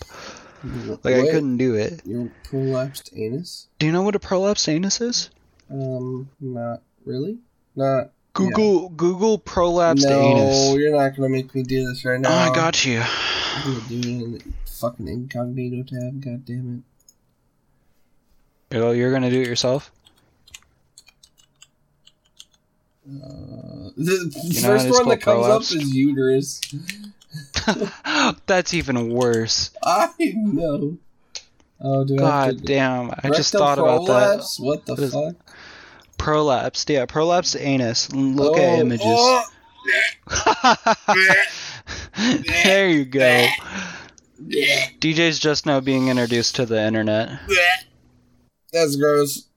Like 1.04 1.15
I 1.15 1.32
couldn't 1.32 1.58
do 1.58 1.76
it. 1.76 2.02
Your 2.06 2.32
prolapsed 2.45 3.17
anus? 3.17 3.67
Do 3.80 3.86
you 3.86 3.91
know 3.91 4.02
what 4.02 4.15
a 4.15 4.19
prolapsed 4.19 4.69
anus 4.69 5.02
is? 5.02 5.30
Um, 5.69 6.30
not 6.39 6.82
really. 7.06 7.39
Not 7.76 8.12
Google 8.34 8.89
Google 8.89 9.39
prolapsed 9.39 10.04
no, 10.04 10.21
anus. 10.21 10.69
No, 10.69 10.76
you're 10.78 10.95
not 10.97 11.15
gonna 11.15 11.30
make 11.30 11.54
me 11.54 11.63
do 11.63 11.88
this 11.88 12.06
right 12.06 12.19
now. 12.19 12.30
Oh. 12.30 12.52
I 12.52 12.56
got 12.56 12.86
you. 12.86 13.02
I'm 13.02 13.73
gonna 13.73 13.88
do 13.89 13.99
it 13.99 14.06
in 14.06 14.32
the 14.34 14.43
fucking 14.65 15.08
incognito 15.08 15.84
tab. 15.84 16.21
God 16.21 16.45
damn 16.45 16.84
Oh, 18.71 18.91
you're 18.91 19.12
gonna 19.12 19.30
do 19.30 19.41
it 19.41 19.47
yourself? 19.47 19.91
Uh, 23.06 23.91
the 23.97 24.41
You 24.45 24.62
first 24.62 24.89
one 24.89 25.10
that 25.10 25.21
comes 25.21 25.45
prolapse? 25.45 25.76
up 25.76 25.82
is 25.82 25.93
uterus. 25.93 26.62
That's 28.46 28.74
even 28.74 29.10
worse. 29.13 29.72
I 29.84 30.10
know. 30.19 30.98
Oh, 31.82 32.04
do 32.06 32.15
God 32.15 32.60
to, 32.60 32.63
damn! 32.63 33.12
I 33.12 33.30
just 33.30 33.52
thought 33.52 33.78
about 33.80 34.06
that. 34.08 34.38
prolapse? 34.38 34.60
What 34.60 34.86
the 34.86 34.96
What 34.96 35.12
fuck? 35.12 35.56
Prolapsed, 36.17 36.89
yeah, 36.89 37.06
prolapsed 37.06 37.60
anus. 37.60 38.12
Look 38.13 38.56
Oh, 38.58 38.62
at 38.62 38.80
images. 38.80 39.06
oh, 39.06 39.43
there 42.63 42.88
you 42.89 43.06
go. 43.06 43.48
DJ's 44.39 45.39
just 45.39 45.65
now 45.65 45.80
being 45.82 46.08
introduced 46.08 46.56
to 46.56 46.65
the 46.65 46.82
internet. 46.82 47.39
That's 48.72 48.96
gross. 48.96 49.48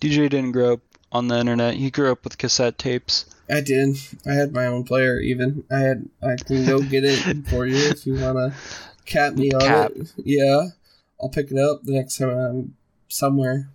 DJ 0.00 0.30
didn't 0.30 0.52
grow 0.52 0.74
up 0.74 0.80
on 1.12 1.28
the 1.28 1.38
internet. 1.38 1.74
He 1.74 1.90
grew 1.90 2.10
up 2.12 2.22
with 2.24 2.38
cassette 2.38 2.78
tapes. 2.78 3.26
I 3.50 3.60
did. 3.60 3.96
I 4.26 4.32
had 4.32 4.52
my 4.52 4.66
own 4.66 4.84
player. 4.84 5.18
Even 5.18 5.64
I 5.70 5.78
had. 5.80 6.08
I 6.22 6.36
can 6.36 6.66
go 6.66 6.80
get 6.80 7.04
it 7.04 7.18
for 7.48 7.66
you 7.66 7.76
if 7.88 8.06
you 8.06 8.14
wanna 8.14 8.54
cap 9.06 9.34
me 9.34 9.52
on 9.52 9.60
Cap. 9.60 9.92
it. 9.96 10.12
Yeah, 10.24 10.68
I'll 11.20 11.28
pick 11.30 11.50
it 11.50 11.58
up 11.58 11.82
the 11.82 11.92
next 11.92 12.18
time 12.18 12.30
I'm 12.30 12.76
somewhere. 13.08 13.68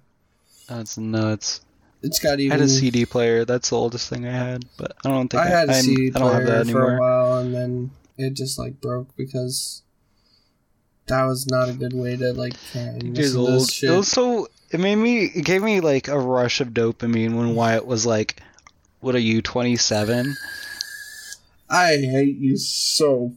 That's 0.70 0.98
nuts. 0.98 1.62
It's 2.02 2.20
got 2.20 2.40
even. 2.40 2.52
I 2.54 2.56
had 2.62 2.66
a 2.66 2.70
CD 2.70 3.06
player. 3.06 3.46
That's 3.46 3.70
the 3.72 3.76
oldest 3.78 4.10
thing 4.10 4.26
I 4.28 4.32
had, 4.32 4.66
but 4.78 4.94
I 5.04 5.10
don't 5.10 5.28
think 5.28 5.44
I 5.44 5.48
had 5.48 5.70
a 5.70 5.74
CD 5.74 6.12
I 6.16 6.20
don't 6.20 6.34
have 6.34 6.44
player 6.46 6.64
that 6.64 6.72
for 6.72 6.98
a 6.98 7.00
while, 7.00 7.38
and 7.40 7.54
then 7.54 7.92
it 8.18 8.34
just 8.34 8.58
like 8.60 8.80
broke 8.80 9.16
because 9.18 9.82
that 11.08 11.24
was 11.26 11.48
not 11.48 11.70
a 11.70 11.74
good 11.74 11.94
way 11.94 12.16
to 12.16 12.34
like 12.34 12.54
try 12.72 12.82
and 12.82 13.18
Years 13.18 13.36
listen 13.36 13.46
to 13.46 13.52
old. 13.60 13.72
shit. 13.72 13.90
It 13.92 13.98
was 13.98 14.08
so. 14.08 14.48
It 14.72 14.80
made 14.80 14.96
me. 14.96 15.26
It 15.26 15.46
gave 15.46 15.62
me 15.64 15.80
like 15.82 16.08
a 16.08 16.18
rush 16.20 16.62
of 16.62 16.70
dopamine 16.70 17.36
when 17.36 17.56
Wyatt 17.56 17.86
was 17.86 18.06
like, 18.06 18.42
"What 19.06 19.14
are 19.14 19.20
you, 19.20 19.44
27?" 19.44 20.36
I 21.70 21.98
hate 21.98 22.38
you 22.40 22.58
so 22.58 23.34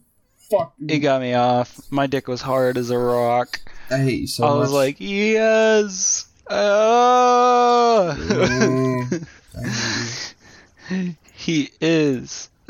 fucking. 0.51 0.89
It 0.89 1.01
got 1.01 1.21
me 1.21 1.35
off. 1.35 1.79
My 1.91 2.07
dick 2.07 2.27
was 2.27 2.41
hard 2.41 2.79
as 2.79 2.89
a 2.89 2.97
rock. 2.97 3.61
I 3.91 3.99
hate 3.99 4.21
you 4.21 4.27
so 4.29 4.45
I 4.47 4.49
much. 4.49 4.59
was 4.61 4.73
like, 4.73 4.97
"Yes." 4.99 6.25
Oh. 6.49 8.17
Mm, 8.19 9.27
I 10.91 11.17
he 11.35 11.71
is. 11.83 12.49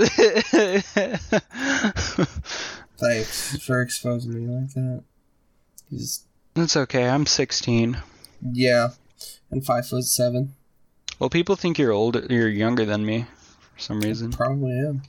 Thanks 2.99 3.65
for 3.65 3.81
exposing 3.81 4.35
me 4.35 4.53
like 4.53 4.75
that. 4.75 5.05
He's 5.89 6.25
It's 6.57 6.77
okay. 6.77 7.09
I'm 7.09 7.27
16. 7.27 7.97
yeah, 8.53 8.89
and 9.53 9.65
five 9.65 9.87
foot 9.87 10.03
seven. 10.05 10.55
Well, 11.19 11.31
people 11.31 11.57
think 11.57 11.79
you're 11.79 11.93
older. 11.93 12.25
You're 12.31 12.49
younger 12.49 12.85
than 12.85 13.05
me, 13.05 13.27
for 13.75 13.81
some 13.81 14.01
reason. 14.01 14.31
Probably 14.33 14.73
am. 14.79 15.03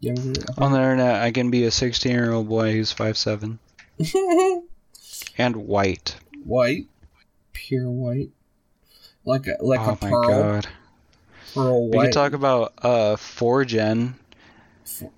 Younger. 0.00 0.40
On 0.58 0.72
the 0.72 0.78
internet, 0.78 1.22
I 1.22 1.30
can 1.32 1.50
be 1.50 1.64
a 1.64 1.70
16 1.70 2.12
year 2.12 2.32
old 2.32 2.48
boy 2.48 2.72
who's 2.72 2.92
5'7 2.94 3.58
and 5.38 5.56
white. 5.56 6.16
white, 6.44 6.86
pure 7.52 7.90
white, 7.90 8.30
like 9.24 9.46
a 9.46 9.56
like 9.60 9.80
oh 9.80 9.84
a 9.84 9.98
my 10.02 10.10
pearl, 10.10 10.28
god. 10.28 10.66
pearl 11.54 11.90
We 11.90 11.96
white. 11.96 12.04
could 12.06 12.12
talk 12.12 12.32
about 12.34 12.74
uh 12.82 13.16
Foregen, 13.16 14.14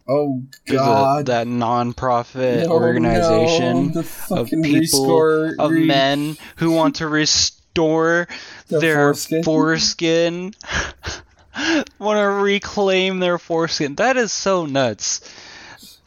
oh 0.08 0.42
the- 0.66 0.74
God, 0.76 1.26
that 1.26 1.46
non-profit 1.48 2.68
No, 2.68 2.72
organization 2.72 3.92
no, 3.94 4.00
of 4.36 4.48
people 4.48 4.62
rescore, 5.06 5.54
of 5.58 5.72
re- 5.72 5.86
men 5.86 6.36
who 6.56 6.70
want 6.70 6.96
to 6.96 7.08
restore 7.08 7.57
the 8.68 8.78
their 8.80 9.14
foreskin. 9.14 9.42
foreskin. 9.42 10.54
want 11.98 12.18
to 12.18 12.26
reclaim 12.42 13.18
their 13.18 13.38
foreskin. 13.38 13.94
That 13.96 14.16
is 14.16 14.30
so 14.32 14.66
nuts. 14.66 15.20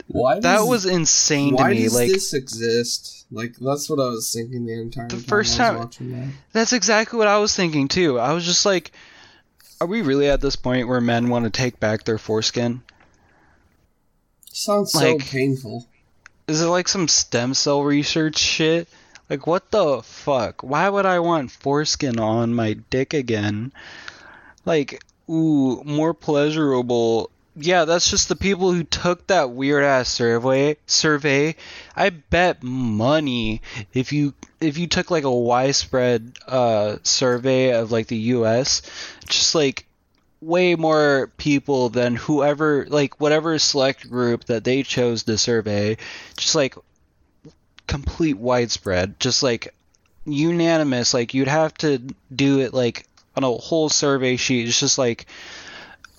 Why 0.08 0.40
That 0.40 0.62
was 0.62 0.84
insane 0.86 1.50
to 1.56 1.62
why 1.62 1.70
me. 1.70 1.82
does 1.84 1.94
Like 1.94 2.08
this 2.08 2.32
exist? 2.34 3.26
Like 3.30 3.54
that's 3.56 3.88
what 3.88 3.98
I 4.00 4.08
was 4.08 4.30
thinking 4.32 4.66
the 4.66 4.80
entire 4.80 5.08
The 5.08 5.16
time 5.16 5.24
first 5.24 5.56
time- 5.56 5.78
watching 5.78 6.12
that. 6.12 6.28
that's 6.52 6.72
exactly 6.72 7.18
what 7.18 7.28
I 7.28 7.38
was 7.38 7.54
thinking 7.56 7.88
too. 7.88 8.18
I 8.18 8.32
was 8.32 8.44
just 8.44 8.66
like, 8.66 8.92
are 9.80 9.86
we 9.86 10.02
really 10.02 10.28
at 10.28 10.40
this 10.40 10.56
point 10.56 10.86
where 10.88 11.00
men 11.00 11.28
want 11.28 11.44
to 11.44 11.50
take 11.50 11.80
back 11.80 12.04
their 12.04 12.18
foreskin? 12.18 12.82
Sounds 14.52 14.92
so 14.92 14.98
Like- 15.14 15.20
painful. 15.26 15.86
Is 16.48 16.60
it 16.60 16.66
like 16.66 16.88
some 16.88 17.08
stem 17.08 17.54
cell 17.54 17.82
research 17.82 18.36
shit? 18.36 18.88
Like 19.32 19.46
what 19.46 19.70
the 19.70 20.02
fuck? 20.02 20.62
Why 20.62 20.90
would 20.90 21.06
I 21.06 21.20
want 21.20 21.50
foreskin 21.50 22.18
on 22.18 22.54
my 22.54 22.74
dick 22.74 23.14
again? 23.14 23.72
Like, 24.66 25.02
ooh, 25.26 25.82
more 25.84 26.12
pleasurable. 26.12 27.30
Yeah, 27.56 27.86
that's 27.86 28.10
just 28.10 28.28
the 28.28 28.36
people 28.36 28.74
who 28.74 28.84
took 28.84 29.28
that 29.28 29.48
weird 29.48 29.84
ass 29.84 30.10
survey. 30.10 30.76
Survey. 30.84 31.56
I 31.96 32.10
bet 32.10 32.62
money 32.62 33.62
if 33.94 34.12
you 34.12 34.34
if 34.60 34.76
you 34.76 34.86
took 34.86 35.10
like 35.10 35.24
a 35.24 35.32
widespread 35.32 36.36
uh, 36.46 36.98
survey 37.02 37.72
of 37.72 37.90
like 37.90 38.08
the 38.08 38.18
U.S., 38.36 38.82
just 39.26 39.54
like 39.54 39.86
way 40.42 40.74
more 40.74 41.32
people 41.38 41.88
than 41.88 42.16
whoever 42.16 42.84
like 42.90 43.18
whatever 43.18 43.58
select 43.58 44.10
group 44.10 44.44
that 44.44 44.64
they 44.64 44.82
chose 44.82 45.22
to 45.22 45.38
survey 45.38 45.96
just 46.36 46.56
like 46.56 46.76
complete 47.92 48.38
widespread 48.38 49.18
just 49.20 49.42
like 49.42 49.74
unanimous 50.24 51.12
like 51.12 51.34
you'd 51.34 51.48
have 51.48 51.74
to 51.74 51.98
do 52.34 52.60
it 52.60 52.72
like 52.72 53.06
on 53.36 53.44
a 53.44 53.50
whole 53.50 53.88
survey 53.88 54.36
sheet 54.36 54.66
it's 54.66 54.80
just 54.80 54.98
like 54.98 55.26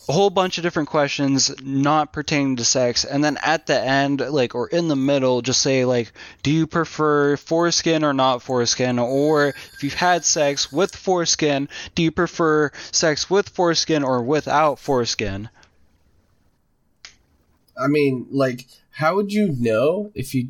a 0.10 0.12
whole 0.12 0.30
bunch 0.30 0.58
of 0.58 0.64
different 0.64 0.90
questions 0.90 1.52
not 1.64 2.12
pertaining 2.12 2.58
to 2.58 2.66
sex 2.66 3.06
and 3.06 3.24
then 3.24 3.38
at 3.42 3.66
the 3.66 3.80
end 3.80 4.20
like 4.20 4.54
or 4.54 4.68
in 4.68 4.88
the 4.88 4.96
middle 4.96 5.42
just 5.42 5.62
say 5.62 5.86
like 5.86 6.12
do 6.44 6.52
you 6.52 6.68
prefer 6.68 7.38
foreskin 7.38 8.04
or 8.04 8.14
not 8.14 8.42
foreskin 8.42 9.00
or 9.00 9.48
if 9.48 9.84
you've 9.84 9.94
had 9.94 10.24
sex 10.24 10.72
with 10.72 10.96
foreskin 10.96 11.68
do 11.96 12.04
you 12.04 12.12
prefer 12.12 12.70
sex 12.92 13.30
with 13.30 13.50
foreskin 13.50 14.04
or 14.04 14.22
without 14.22 14.78
foreskin 14.78 15.50
I 17.78 17.88
mean, 17.88 18.28
like, 18.30 18.68
how 18.92 19.16
would 19.16 19.34
you 19.34 19.56
know 19.58 20.12
if 20.14 20.36
you? 20.36 20.50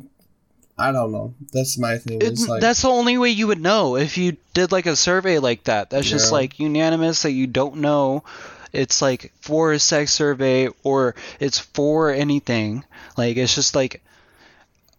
I 0.76 0.90
don't 0.90 1.12
know. 1.12 1.34
That's 1.52 1.78
my 1.78 1.98
thing. 1.98 2.18
It's 2.20 2.48
like 2.48 2.60
that's 2.60 2.82
the 2.82 2.88
only 2.88 3.16
way 3.16 3.30
you 3.30 3.46
would 3.46 3.60
know 3.60 3.96
if 3.96 4.18
you 4.18 4.36
did 4.54 4.72
like 4.72 4.86
a 4.86 4.96
survey 4.96 5.38
like 5.38 5.64
that. 5.64 5.90
That's 5.90 6.08
just 6.08 6.32
like 6.32 6.58
unanimous 6.58 7.22
that 7.22 7.30
you 7.30 7.46
don't 7.46 7.76
know. 7.76 8.24
It's 8.72 9.00
like 9.00 9.32
for 9.40 9.72
a 9.72 9.78
sex 9.78 10.12
survey 10.12 10.68
or 10.82 11.14
it's 11.38 11.60
for 11.60 12.10
anything. 12.10 12.84
Like 13.16 13.36
it's 13.36 13.54
just 13.54 13.76
like, 13.76 14.02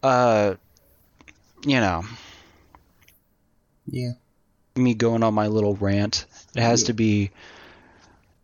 uh, 0.02 0.56
you 1.66 1.82
know, 1.82 2.04
yeah, 3.88 4.12
me 4.78 4.94
going 4.94 5.24
on 5.24 5.34
my 5.34 5.48
little 5.48 5.76
rant. 5.76 6.26
It 6.56 6.62
has 6.62 6.84
Yeah. 6.84 6.88
to 6.88 6.94
be 6.94 7.32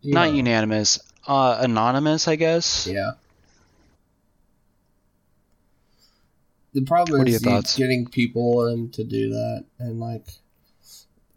yeah. 0.02 0.14
not 0.16 0.34
unanimous, 0.34 1.00
uh, 1.28 1.58
anonymous, 1.62 2.28
I 2.28 2.36
guess. 2.36 2.88
Yeah. 2.88 3.12
The 6.74 6.82
problem 6.84 7.20
What 7.20 7.28
are 7.28 7.30
is 7.32 7.42
your 7.44 7.52
thoughts? 7.52 7.78
getting 7.78 8.06
people 8.08 8.68
in 8.68 8.90
to 8.92 9.04
do 9.04 9.30
that, 9.32 9.66
and 9.80 10.00
like 10.00 10.26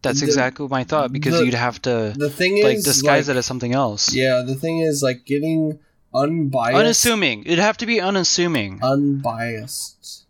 That's 0.02 0.20
The- 0.20 0.26
exactly 0.26 0.68
my 0.68 0.84
thought 0.84 1.12
because 1.12 1.38
the- 1.38 1.46
you'd 1.46 1.54
have 1.54 1.80
to 1.82 2.12
the 2.16 2.28
thing 2.30 2.58
is, 2.58 2.84
disguise 2.84 3.28
like, 3.28 3.36
it 3.36 3.38
as 3.38 3.46
something 3.46 3.72
else. 3.72 4.12
Yeah, 4.14 4.42
the 4.42 4.54
thing 4.54 4.80
is, 4.80 5.02
like 5.02 5.24
getting 5.24 5.78
unbiased, 6.12 6.78
Unassuming. 6.78 7.42
It'd 7.46 7.58
have 7.58 7.78
to 7.78 7.86
be 7.86 8.00
unassuming. 8.02 8.80
unbiased. 8.82 10.24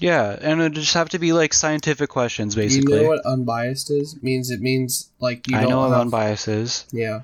Yeah, 0.00 0.36
and 0.40 0.60
it'd 0.60 0.74
just 0.74 0.94
have 0.94 1.10
to 1.10 1.18
be 1.20 1.32
like 1.32 1.52
scientific 1.54 2.10
questions, 2.10 2.54
basically. 2.56 2.96
you 2.96 3.02
know 3.02 3.08
what 3.08 3.24
unbiased 3.24 3.90
is? 3.90 4.14
it 4.14 4.22
Means 4.22 4.50
it 4.50 4.60
means 4.60 5.10
like 5.20 5.46
you 5.48 5.56
I 5.56 5.60
don't 5.62 5.70
know 5.70 5.80
what 5.82 5.90
have, 5.92 6.00
unbiased 6.00 6.48
is. 6.48 6.84
Yeah, 6.92 7.20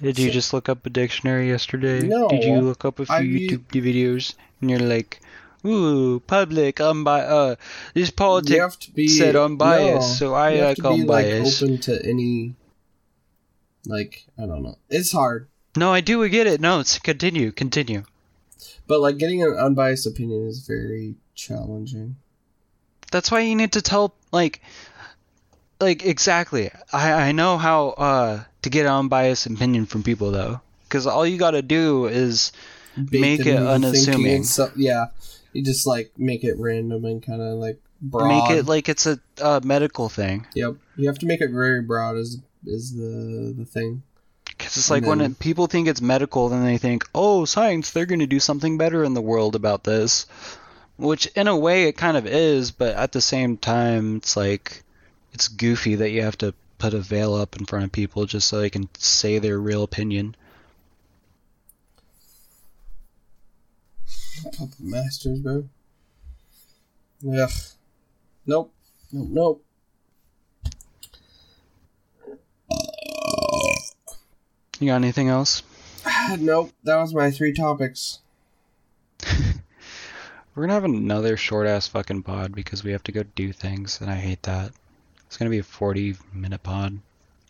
Did 0.00 0.18
you 0.18 0.30
just 0.30 0.54
look 0.54 0.68
up 0.70 0.86
a 0.86 0.90
dictionary 0.90 1.48
yesterday? 1.48 2.00
No, 2.06 2.28
Did 2.28 2.42
you 2.44 2.58
look 2.62 2.84
up 2.86 2.98
a 3.00 3.04
few 3.06 3.14
I 3.14 3.20
u- 3.20 3.50
YouTube 3.58 3.82
videos 3.84 4.34
and 4.62 4.70
you're 4.70 4.80
like, 4.80 5.20
ooh, 5.66 6.20
public 6.20 6.80
unbiased. 6.80 7.30
Uh, 7.30 7.56
this 7.94 8.10
politics 8.10 8.86
be 8.86 9.08
said 9.08 9.36
unbiased, 9.36 10.20
no, 10.20 10.28
so 10.28 10.34
I 10.34 10.50
you 10.52 10.58
have 10.58 10.68
like 10.68 10.76
to 10.76 10.82
be 10.82 11.02
like 11.04 11.26
unbiased. 11.26 11.62
open 11.62 11.78
to 11.78 12.04
any. 12.06 12.54
Like 13.86 14.24
I 14.38 14.46
don't 14.46 14.62
know, 14.62 14.78
it's 14.88 15.10
hard, 15.12 15.48
No, 15.76 15.92
I 15.92 16.00
do 16.00 16.28
get 16.28 16.46
it. 16.46 16.60
No, 16.60 16.78
it's 16.80 16.98
continue, 17.00 17.50
continue. 17.50 18.04
but 18.86 19.00
like 19.00 19.18
getting 19.18 19.42
an 19.42 19.56
unbiased 19.58 20.06
opinion 20.06 20.46
is 20.46 20.64
very 20.66 21.16
challenging. 21.34 22.16
That's 23.10 23.30
why 23.30 23.40
you 23.40 23.56
need 23.56 23.72
to 23.72 23.82
tell 23.82 24.14
like 24.30 24.60
like 25.80 26.04
exactly. 26.04 26.70
I 26.92 27.12
I 27.12 27.32
know 27.32 27.58
how 27.58 27.88
uh 27.98 28.44
to 28.62 28.70
get 28.70 28.86
an 28.86 28.92
unbiased 28.92 29.46
opinion 29.46 29.86
from 29.86 30.04
people 30.04 30.30
though, 30.30 30.60
because 30.84 31.06
all 31.08 31.26
you 31.26 31.36
got 31.36 31.52
to 31.52 31.62
do 31.62 32.06
is 32.06 32.52
Make 32.94 33.46
it 33.46 33.56
unassuming. 33.56 34.44
So, 34.44 34.70
yeah, 34.76 35.06
you 35.52 35.62
just 35.62 35.86
like 35.86 36.12
make 36.18 36.44
it 36.44 36.54
random 36.58 37.04
and 37.04 37.22
kind 37.22 37.40
of 37.42 37.54
like 37.58 37.80
broad. 38.00 38.28
make 38.28 38.58
it 38.58 38.66
like 38.66 38.88
it's 38.88 39.06
a, 39.06 39.18
a 39.42 39.60
medical 39.62 40.08
thing. 40.08 40.46
Yep, 40.54 40.76
you 40.96 41.06
have 41.08 41.18
to 41.18 41.26
make 41.26 41.40
it 41.40 41.50
very 41.50 41.82
broad. 41.82 42.16
Is 42.16 42.38
is 42.66 42.94
the 42.94 43.54
the 43.56 43.64
thing? 43.64 44.02
Because 44.44 44.76
it's 44.76 44.90
like 44.90 45.02
And 45.02 45.08
when 45.08 45.18
then- 45.18 45.30
it, 45.32 45.38
people 45.38 45.66
think 45.66 45.88
it's 45.88 46.00
medical, 46.02 46.48
then 46.48 46.64
they 46.64 46.78
think, 46.78 47.04
oh, 47.14 47.44
science, 47.44 47.90
they're 47.90 48.06
going 48.06 48.20
to 48.20 48.26
do 48.26 48.38
something 48.40 48.76
better 48.78 49.02
in 49.02 49.14
the 49.14 49.20
world 49.22 49.56
about 49.56 49.82
this. 49.84 50.26
Which, 50.98 51.26
in 51.28 51.48
a 51.48 51.56
way, 51.56 51.84
it 51.84 51.96
kind 51.96 52.16
of 52.16 52.26
is, 52.26 52.70
but 52.70 52.94
at 52.94 53.12
the 53.12 53.20
same 53.20 53.56
time, 53.56 54.16
it's 54.16 54.36
like, 54.36 54.82
it's 55.32 55.48
goofy 55.48 55.96
that 55.96 56.10
you 56.10 56.22
have 56.22 56.36
to 56.38 56.54
put 56.78 56.92
a 56.94 57.00
veil 57.00 57.34
up 57.34 57.56
in 57.56 57.64
front 57.64 57.86
of 57.86 57.92
people 57.92 58.26
just 58.26 58.46
so 58.46 58.60
they 58.60 58.70
can 58.70 58.88
say 58.98 59.38
their 59.38 59.58
real 59.58 59.82
opinion. 59.82 60.36
Puppet 64.40 64.80
Masters, 64.80 65.40
bro. 65.40 65.68
Ugh. 67.28 67.50
Nope. 68.46 68.72
Nope. 69.12 69.28
Nope. 69.30 69.64
You 74.80 74.88
got 74.88 74.96
anything 74.96 75.28
else? 75.28 75.62
nope. 76.38 76.72
That 76.82 76.96
was 76.96 77.14
my 77.14 77.30
three 77.30 77.52
topics. 77.52 78.20
We're 80.54 80.64
gonna 80.64 80.72
have 80.72 80.84
another 80.84 81.36
short 81.36 81.66
ass 81.66 81.86
fucking 81.86 82.24
pod 82.24 82.54
because 82.54 82.82
we 82.82 82.92
have 82.92 83.02
to 83.04 83.12
go 83.12 83.22
do 83.34 83.52
things, 83.52 84.00
and 84.00 84.10
I 84.10 84.16
hate 84.16 84.42
that. 84.42 84.72
It's 85.26 85.36
gonna 85.36 85.50
be 85.50 85.58
a 85.58 85.62
40 85.62 86.16
minute 86.34 86.62
pod. 86.62 86.98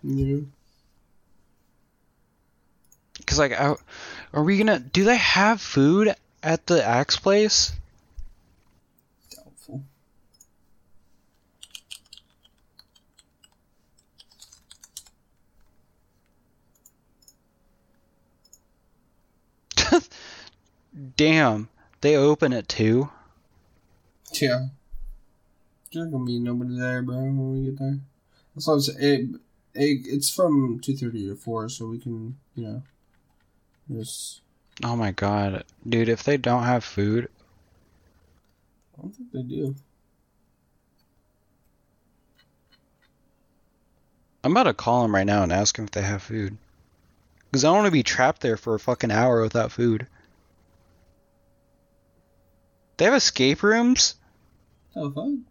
Yeah. 0.02 0.40
Because, 3.18 3.38
like, 3.38 3.58
are 3.58 4.42
we 4.42 4.58
gonna. 4.58 4.78
Do 4.78 5.04
they 5.04 5.16
have 5.16 5.60
food 5.60 6.14
at 6.42 6.66
the 6.66 6.84
Axe 6.84 7.16
place? 7.16 7.72
Doubtful. 9.30 9.84
Damn, 21.16 21.68
they 22.00 22.16
open 22.16 22.52
at 22.52 22.68
2? 22.68 23.08
Yeah. 24.40 24.66
There's 25.92 26.10
gonna 26.10 26.24
be 26.24 26.38
nobody 26.38 26.78
there, 26.78 27.02
bro, 27.02 27.16
when 27.16 27.52
we 27.52 27.64
get 27.66 27.78
there. 27.78 27.98
That's 28.54 28.66
what 28.66 28.74
I'm 28.74 28.80
saying. 28.80 28.98
It, 29.74 29.80
it, 29.80 30.06
it's 30.06 30.30
from 30.30 30.80
2.30 30.80 31.12
to 31.28 31.36
4, 31.36 31.68
so 31.68 31.86
we 31.86 31.98
can, 31.98 32.36
you 32.54 32.64
know, 32.64 32.82
just... 33.90 34.41
Oh 34.82 34.96
my 34.96 35.12
god. 35.12 35.64
Dude, 35.88 36.08
if 36.08 36.24
they 36.24 36.36
don't 36.36 36.64
have 36.64 36.84
food, 36.84 37.28
I 38.98 39.02
don't 39.02 39.14
think 39.14 39.32
they 39.32 39.42
do. 39.42 39.74
I'm 44.44 44.52
about 44.52 44.64
to 44.64 44.74
call 44.74 45.02
them 45.02 45.14
right 45.14 45.26
now 45.26 45.44
and 45.44 45.52
ask 45.52 45.76
them 45.76 45.84
if 45.84 45.92
they 45.92 46.02
have 46.02 46.22
food. 46.22 46.56
Because 47.50 47.64
I 47.64 47.68
don't 47.68 47.76
want 47.76 47.86
to 47.86 47.92
be 47.92 48.02
trapped 48.02 48.40
there 48.40 48.56
for 48.56 48.74
a 48.74 48.80
fucking 48.80 49.12
hour 49.12 49.42
without 49.42 49.70
food. 49.70 50.06
They 52.96 53.04
have 53.04 53.14
escape 53.14 53.62
rooms? 53.62 54.16
Oh, 54.96 55.10
fine. 55.10 55.44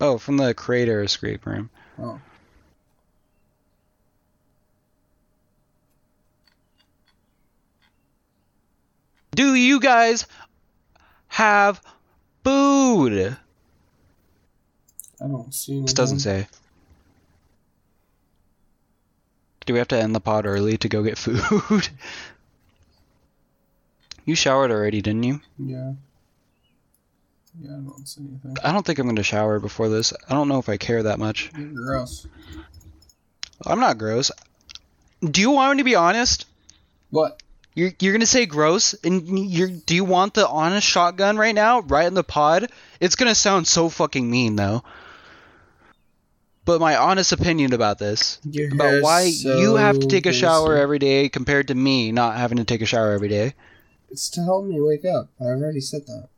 Oh, 0.00 0.18
from 0.18 0.38
the 0.38 0.54
creator 0.54 1.02
escape 1.02 1.46
room. 1.46 1.70
Oh. 1.98 2.20
Do 9.34 9.54
you 9.54 9.80
guys 9.80 10.26
have 11.28 11.80
food? 12.44 13.36
I 15.20 15.26
don't 15.26 15.54
see 15.54 15.72
anything. 15.72 15.86
This 15.86 15.94
doesn't 15.94 16.20
say. 16.20 16.48
Do 19.64 19.72
we 19.72 19.78
have 19.78 19.88
to 19.88 19.98
end 19.98 20.14
the 20.14 20.20
pod 20.20 20.44
early 20.44 20.76
to 20.78 20.88
go 20.88 21.02
get 21.02 21.16
food? 21.16 21.40
you 24.24 24.34
showered 24.34 24.70
already, 24.70 25.00
didn't 25.00 25.22
you? 25.22 25.40
Yeah. 25.58 25.92
Yeah, 27.60 27.70
I 27.70 27.80
don't 27.80 28.08
see 28.08 28.22
anything. 28.22 28.56
I 28.64 28.72
don't 28.72 28.84
think 28.84 28.98
I'm 28.98 29.06
going 29.06 29.16
to 29.16 29.22
shower 29.22 29.60
before 29.60 29.88
this. 29.88 30.12
I 30.28 30.34
don't 30.34 30.48
know 30.48 30.58
if 30.58 30.68
I 30.68 30.78
care 30.78 31.02
that 31.02 31.18
much. 31.18 31.50
You're 31.56 31.68
gross. 31.68 32.26
I'm 33.64 33.78
not 33.78 33.98
gross. 33.98 34.30
Do 35.22 35.40
you 35.40 35.50
want 35.50 35.76
me 35.76 35.82
to 35.82 35.84
be 35.84 35.94
honest? 35.94 36.46
What? 37.10 37.41
You're 37.74 37.92
you're 38.00 38.12
gonna 38.12 38.26
say 38.26 38.44
gross, 38.46 38.94
and 39.02 39.50
you're 39.50 39.68
do 39.68 39.94
you 39.94 40.04
want 40.04 40.34
the 40.34 40.46
honest 40.46 40.86
shotgun 40.86 41.38
right 41.38 41.54
now, 41.54 41.80
right 41.80 42.06
in 42.06 42.14
the 42.14 42.24
pod? 42.24 42.70
It's 43.00 43.16
gonna 43.16 43.34
sound 43.34 43.66
so 43.66 43.88
fucking 43.88 44.30
mean 44.30 44.56
though. 44.56 44.82
But 46.64 46.80
my 46.80 46.96
honest 46.96 47.32
opinion 47.32 47.72
about 47.72 47.98
this, 47.98 48.38
Your 48.44 48.72
about 48.72 49.02
why 49.02 49.22
you 49.22 49.74
have 49.76 49.98
to 49.98 50.06
take 50.06 50.26
a 50.26 50.32
shower 50.32 50.76
every 50.76 50.98
day 50.98 51.28
compared 51.28 51.68
to 51.68 51.74
me 51.74 52.12
not 52.12 52.36
having 52.36 52.58
to 52.58 52.64
take 52.64 52.82
a 52.82 52.86
shower 52.86 53.12
every 53.12 53.28
day. 53.28 53.54
It's 54.10 54.28
to 54.30 54.44
help 54.44 54.66
me 54.66 54.80
wake 54.80 55.04
up. 55.04 55.30
I 55.40 55.44
already 55.44 55.80
said 55.80 56.06
that. 56.06 56.28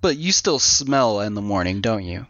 But 0.00 0.16
you 0.16 0.32
still 0.32 0.58
smell 0.58 1.20
in 1.20 1.34
the 1.34 1.42
morning, 1.42 1.80
don't 1.80 2.04
you? 2.04 2.26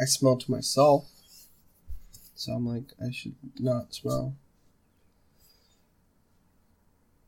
I 0.00 0.04
smell 0.04 0.36
to 0.36 0.50
myself. 0.50 1.10
So 2.34 2.52
I'm 2.52 2.66
like, 2.66 2.84
I 3.00 3.10
should 3.10 3.34
not 3.58 3.94
smell. 3.94 4.34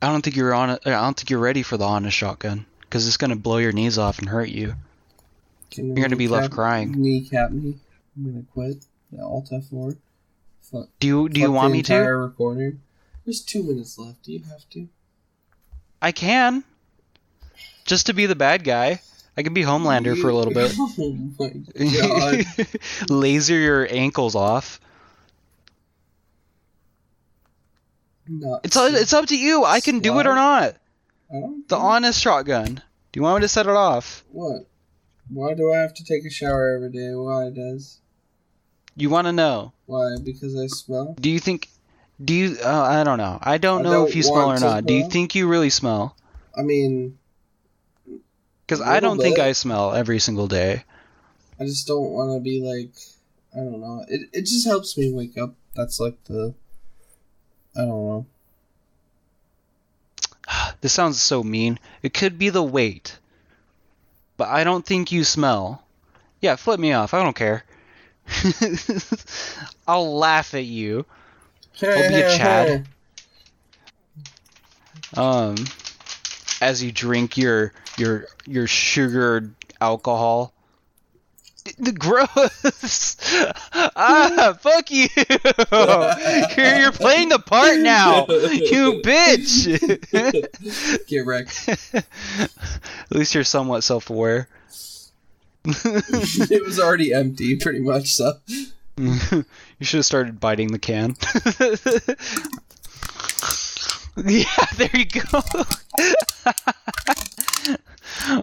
I 0.01 0.09
don't 0.09 0.23
think 0.23 0.37
you're 0.37 0.55
on. 0.55 0.71
I 0.71 0.91
don't 0.91 1.17
think 1.17 1.31
you're 1.31 1.39
ready 1.39 1.63
for 1.63 1.77
the 1.77 1.85
honest 1.85 2.17
shotgun 2.17 2.67
because 2.81 3.07
it's 3.07 3.17
gonna 3.17 3.37
blow 3.37 3.59
your 3.59 3.73
knees 3.73 3.99
off 3.99 4.19
and 4.19 4.29
hurt 4.29 4.49
you. 4.49 4.75
Can 5.71 5.97
You're 5.97 6.05
gonna 6.05 6.17
be 6.17 6.29
left 6.29 6.53
crying. 6.53 6.93
Kneecap 7.01 7.53
me. 7.53 7.79
I'm 8.17 8.25
gonna 8.25 8.45
quit. 8.53 8.85
Yeah, 9.11 9.23
Alt 9.23 9.51
F4. 9.51 9.97
Fuck. 10.63 10.89
Do 10.99 11.07
you 11.07 11.29
do 11.29 11.41
you 11.41 11.53
want 11.53 11.73
me 11.73 11.83
to? 11.83 11.95
recording. 11.95 12.81
There's 13.25 13.43
two 13.43 13.63
minutes 13.63 13.99
left. 13.99 14.25
Do 14.25 14.33
you 14.33 14.43
have 14.51 14.69
to? 14.71 14.89
I 16.01 16.13
can. 16.13 16.65
Just 17.85 18.07
to 18.07 18.13
be 18.13 18.27
the 18.27 18.35
bad 18.35 18.65
guy. 18.65 19.01
I 19.37 19.43
could 19.43 19.55
be 19.55 19.63
Homelander 19.63 20.21
for 20.21 20.29
a 20.29 20.35
little 20.35 20.53
bit. 20.53 20.75
oh. 22.03 22.41
Laser 23.15 23.59
your 23.59 23.87
ankles 23.91 24.35
off. 24.35 24.79
Not 28.29 28.61
It's 28.65 28.77
it's 28.77 29.13
up 29.13 29.27
to 29.27 29.37
you. 29.37 29.65
I 29.65 29.81
can 29.81 30.01
do 30.01 30.19
it 30.21 30.27
or 30.27 30.35
not. 30.35 30.77
The 31.69 31.77
honest 31.77 32.21
shotgun. 32.21 32.75
Do 32.75 33.19
you 33.19 33.23
want 33.23 33.41
me 33.41 33.45
to 33.45 33.49
set 33.49 33.67
it 33.67 33.73
off? 33.73 34.25
What? 34.31 34.67
Why 35.29 35.55
do 35.55 35.73
I 35.73 35.79
have 35.79 35.95
to 35.95 36.05
take 36.05 36.25
a 36.25 36.31
shower 36.31 36.75
every 36.75 36.91
day? 36.91 37.15
Why 37.15 37.51
does? 37.51 38.01
You 38.97 39.09
want 39.09 39.27
to 39.27 39.33
know? 39.33 39.73
Why? 39.87 40.17
Because 40.23 40.59
I 40.59 40.67
smell? 40.67 41.17
Do 41.19 41.31
you 41.31 41.39
think? 41.39 41.69
Do 42.23 42.35
you? 42.35 42.59
Uh, 42.63 42.83
I 42.83 43.05
don't 43.05 43.19
know. 43.19 43.39
I 43.41 43.57
don't 43.59 43.81
I 43.81 43.85
know 43.85 43.93
don't 43.93 44.09
if 44.09 44.17
you 44.17 44.23
smell 44.23 44.51
or 44.51 44.61
not. 44.61 44.85
Do 44.85 44.93
you 44.95 45.09
think 45.09 45.35
you 45.35 45.49
really 45.49 45.71
smell? 45.71 46.17
I 46.57 46.63
mean, 46.63 47.19
Because 48.73 48.89
I 48.89 49.01
don't 49.01 49.19
think. 49.19 49.39
I 49.39 49.53
smell 49.53 49.93
every 49.93 50.19
single 50.19 50.47
day. 50.47 50.85
I 51.61 51.65
just 51.65 51.87
don't 51.87 52.11
want 52.11 52.33
to 52.33 52.41
be 52.41 52.63
like, 52.63 52.95
I 53.55 53.59
don't 53.59 53.83
know. 53.83 54.03
It 54.09 54.31
it 54.33 54.43
just 54.47 54.67
helps 54.67 54.97
me 54.97 55.13
wake 55.13 55.37
up. 55.37 55.55
That's 55.75 56.01
like 56.01 56.25
the, 56.25 56.55
I 57.77 57.81
don't 57.81 57.89
know. 57.89 58.27
This 60.81 60.95
sounds 60.95 61.21
so 61.21 61.43
mean. 61.43 61.79
It 62.03 62.15
could 62.15 62.39
be 62.39 62.49
the 62.49 62.63
weight. 62.63 63.19
But 64.39 64.49
I 64.49 64.65
don't 64.65 64.85
think 64.85 65.13
you 65.13 65.23
smell. 65.23 65.85
Yeah, 66.41 66.57
flip 66.57 66.81
me 66.81 66.93
off. 66.95 67.13
I 67.15 67.23
don't 67.23 67.37
care. 67.37 67.65
I'll 69.87 70.17
laugh 70.17 70.55
at 70.55 70.65
you. 70.65 71.05
I'll 71.83 72.09
be 72.09 72.21
a 72.21 72.37
Chad. 72.37 72.89
Um 75.15 75.57
as 76.63 76.83
you 76.83 76.93
drink 76.93 77.37
your 77.37 77.73
your 77.99 78.27
your 78.47 78.67
sugared 78.67 79.53
alcohol. 79.81 80.55
The 81.79 81.93
gross. 81.93 83.17
ah, 83.73 84.57
fuck 84.61 84.91
you. 84.91 85.09
you're, 86.57 86.77
you're 86.77 86.93
playing 86.93 87.29
the 87.29 87.39
part 87.39 87.79
now. 87.79 88.27
You 88.27 89.01
bitch. 89.05 89.69
Get 91.07 91.25
wrecked. 91.27 91.69
At 91.95 92.05
least 93.11 93.35
you're 93.37 93.45
somewhat 93.45 93.85
self-aware. 93.85 94.49
it 95.65 96.65
was 96.65 96.81
already 96.81 97.13
empty, 97.13 97.55
pretty 97.55 97.79
much. 97.79 98.13
So 98.15 98.33
you 98.97 99.45
should 99.83 99.99
have 99.99 100.05
started 100.05 100.41
biting 100.41 100.73
the 100.73 100.81
can. 100.81 101.15
Yeah, 104.25 104.45
there 104.77 104.91
you 104.93 105.07
go. 105.07 105.23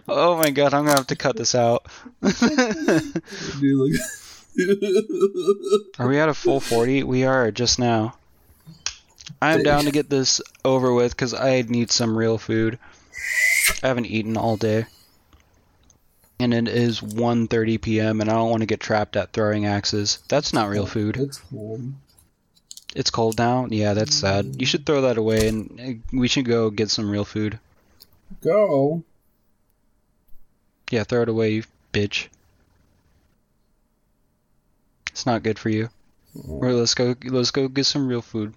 oh 0.08 0.36
my 0.36 0.50
god, 0.50 0.74
I'm 0.74 0.84
gonna 0.84 0.96
have 0.96 1.06
to 1.08 1.16
cut 1.16 1.36
this 1.36 1.54
out. 1.54 1.86
Are 5.98 6.08
we 6.08 6.18
at 6.18 6.28
a 6.28 6.34
full 6.34 6.60
40? 6.60 7.04
We 7.04 7.24
are 7.24 7.52
just 7.52 7.78
now. 7.78 8.16
I'm 9.40 9.62
down 9.62 9.84
to 9.84 9.92
get 9.92 10.10
this 10.10 10.40
over 10.64 10.92
with 10.92 11.12
because 11.12 11.34
I 11.34 11.62
need 11.62 11.90
some 11.90 12.18
real 12.18 12.36
food. 12.36 12.78
I 13.82 13.88
haven't 13.88 14.06
eaten 14.06 14.36
all 14.36 14.56
day. 14.56 14.86
And 16.40 16.52
it 16.52 16.68
is 16.68 17.00
1:30 17.00 17.80
p.m. 17.80 18.20
and 18.20 18.28
I 18.28 18.34
don't 18.34 18.50
want 18.50 18.62
to 18.62 18.66
get 18.66 18.80
trapped 18.80 19.16
at 19.16 19.32
throwing 19.32 19.66
axes. 19.66 20.18
That's 20.28 20.52
not 20.52 20.68
real 20.68 20.86
food. 20.86 21.16
It's 21.16 21.38
cold. 21.38 21.92
It's 22.94 23.10
cold 23.10 23.38
now. 23.38 23.66
Yeah, 23.70 23.94
that's 23.94 24.14
sad. 24.14 24.56
You 24.58 24.66
should 24.66 24.84
throw 24.84 25.02
that 25.02 25.16
away 25.16 25.48
and 25.48 26.02
we 26.12 26.28
should 26.28 26.44
go 26.44 26.70
get 26.70 26.90
some 26.90 27.10
real 27.10 27.24
food. 27.24 27.58
Go. 28.42 29.04
Yeah, 30.90 31.04
throw 31.04 31.22
it 31.22 31.28
away, 31.28 31.50
you 31.50 31.64
bitch. 31.92 32.28
It's 35.10 35.26
not 35.26 35.42
good 35.42 35.58
for 35.58 35.68
you. 35.68 35.90
Mm. 36.36 36.62
Or 36.62 36.72
let's 36.72 36.94
go. 36.94 37.14
Let's 37.24 37.50
go 37.50 37.68
get 37.68 37.86
some 37.86 38.08
real 38.08 38.22
food. 38.22 38.54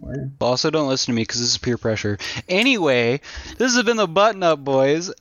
Where? 0.00 0.30
But 0.38 0.46
also, 0.46 0.70
don't 0.70 0.88
listen 0.88 1.12
to 1.12 1.16
me 1.16 1.22
because 1.22 1.40
this 1.40 1.50
is 1.50 1.58
peer 1.58 1.78
pressure. 1.78 2.18
Anyway, 2.48 3.20
this 3.56 3.74
has 3.74 3.84
been 3.84 3.96
the 3.96 4.06
Button 4.06 4.42
Up 4.42 4.62
Boys. 4.64 5.12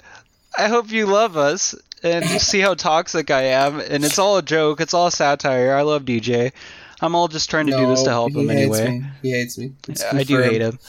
I 0.57 0.67
hope 0.67 0.91
you 0.91 1.05
love 1.05 1.37
us 1.37 1.75
and 2.03 2.25
you 2.29 2.39
see 2.39 2.59
how 2.59 2.73
toxic 2.73 3.31
I 3.31 3.43
am. 3.43 3.79
And 3.79 4.03
it's 4.03 4.19
all 4.19 4.37
a 4.37 4.43
joke. 4.43 4.81
It's 4.81 4.93
all 4.93 5.11
satire. 5.11 5.75
I 5.75 5.81
love 5.81 6.03
DJ. 6.03 6.51
I'm 7.01 7.15
all 7.15 7.27
just 7.27 7.49
trying 7.49 7.67
to 7.67 7.77
do 7.77 7.87
this 7.87 8.03
to 8.03 8.09
help 8.09 8.33
he 8.33 8.41
him 8.41 8.49
anyway. 8.49 8.99
Me. 8.99 9.05
He 9.21 9.31
hates 9.31 9.57
me. 9.57 9.73
It's 9.87 10.03
I 10.03 10.23
do 10.23 10.41
hate 10.41 10.61
him. 10.61 10.79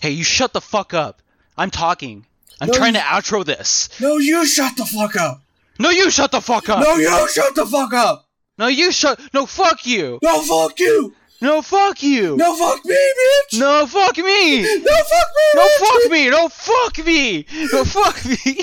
Hey, 0.00 0.10
you 0.10 0.24
shut 0.24 0.52
the 0.52 0.60
fuck 0.60 0.94
up. 0.94 1.22
I'm 1.56 1.70
talking. 1.70 2.26
I'm 2.60 2.68
No, 2.68 2.74
trying 2.74 2.94
you- 2.94 3.00
to 3.00 3.06
outro 3.06 3.44
this. 3.44 3.88
No, 4.00 4.18
you 4.18 4.44
shut 4.46 4.76
the 4.76 4.84
fuck 4.84 5.16
up. 5.16 5.42
No, 5.78 5.88
you 5.90 6.10
shut 6.10 6.32
the 6.32 6.40
fuck 6.42 6.68
up. 6.68 6.80
No, 6.82 6.96
you 6.96 7.28
shut 7.32 7.54
the 7.54 7.64
fuck 7.66 7.92
up. 7.94 8.26
No, 8.58 8.66
you 8.66 8.92
shut. 8.92 9.18
No, 9.32 9.46
fuck 9.46 9.86
you. 9.86 10.18
No, 10.22 10.42
fuck 10.42 10.78
you. 10.78 11.14
No, 11.40 11.62
fuck 11.62 12.02
you. 12.02 12.36
No, 12.36 12.54
fuck 12.54 12.84
me, 12.84 12.94
bitch. 12.94 13.58
No, 13.58 13.86
fuck 13.86 14.18
me. 14.18 14.62
No, 14.62 15.08
fuck 15.08 15.28
me. 15.34 15.54
No, 15.54 15.70
fuck 15.78 16.10
me. 16.10 16.28
No, 16.28 16.48
fuck 16.50 17.06
me. 17.06 17.46
No, 17.72 17.84
fuck 17.86 18.22
me. 18.26 18.62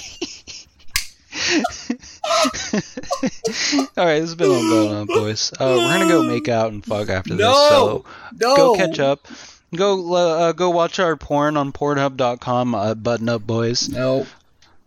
All 3.97 4.05
right, 4.05 4.19
this 4.19 4.29
has 4.29 4.35
been 4.35 4.49
all 4.51 4.69
going 4.69 4.93
on, 4.93 5.05
boys. 5.07 5.51
Uh, 5.53 5.75
we're 5.77 5.97
gonna 5.97 6.07
go 6.09 6.23
make 6.23 6.47
out 6.49 6.71
and 6.71 6.85
fuck 6.85 7.09
after 7.09 7.35
this. 7.35 7.45
So 7.45 8.05
No. 8.39 8.55
go 8.55 8.75
catch 8.75 8.99
up. 8.99 9.27
Go 9.75 10.13
uh, 10.13 10.51
go 10.53 10.69
watch 10.69 10.99
our 10.99 11.15
porn 11.15 11.57
on 11.57 11.71
Pornhub.com. 11.71 12.75
Uh, 12.75 12.95
button 12.95 13.29
up, 13.29 13.45
boys. 13.47 13.89
No, 13.89 14.21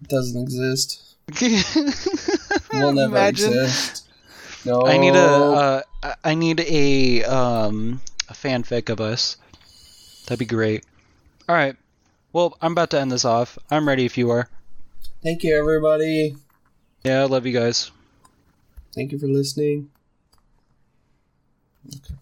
it 0.03 0.09
doesn't 0.09 0.41
exist. 0.41 1.03
Will 2.73 2.93
never 2.93 3.17
Imagine. 3.17 3.53
exist. 3.53 4.09
No. 4.65 4.83
I 4.87 4.99
need 4.99 5.15
a 5.15 5.19
uh, 5.19 5.83
I 6.25 6.35
need 6.35 6.61
a 6.61 7.25
um 7.25 8.01
a 8.29 8.33
fanfic 8.35 8.89
of 8.91 9.01
us. 9.01 9.37
That'd 10.25 10.39
be 10.39 10.45
great. 10.47 10.85
All 11.49 11.55
right. 11.57 11.77
Well, 12.33 12.57
I'm 12.61 12.73
about 12.73 12.91
to 12.91 13.01
end 13.01 13.11
this 13.11 13.25
off. 13.25 13.59
I'm 13.71 13.89
ready 13.89 14.05
if 14.05 14.17
you 14.17 14.31
are. 14.31 14.49
Thank 15.23 15.43
you, 15.43 15.59
everybody. 15.59 16.37
Yeah, 17.05 17.23
I 17.23 17.25
love 17.25 17.47
you 17.47 17.53
guys. 17.53 17.91
Thank 18.95 19.13
you 19.13 19.19
for 19.19 19.27
listening. 19.27 19.91
Okay. 21.87 22.20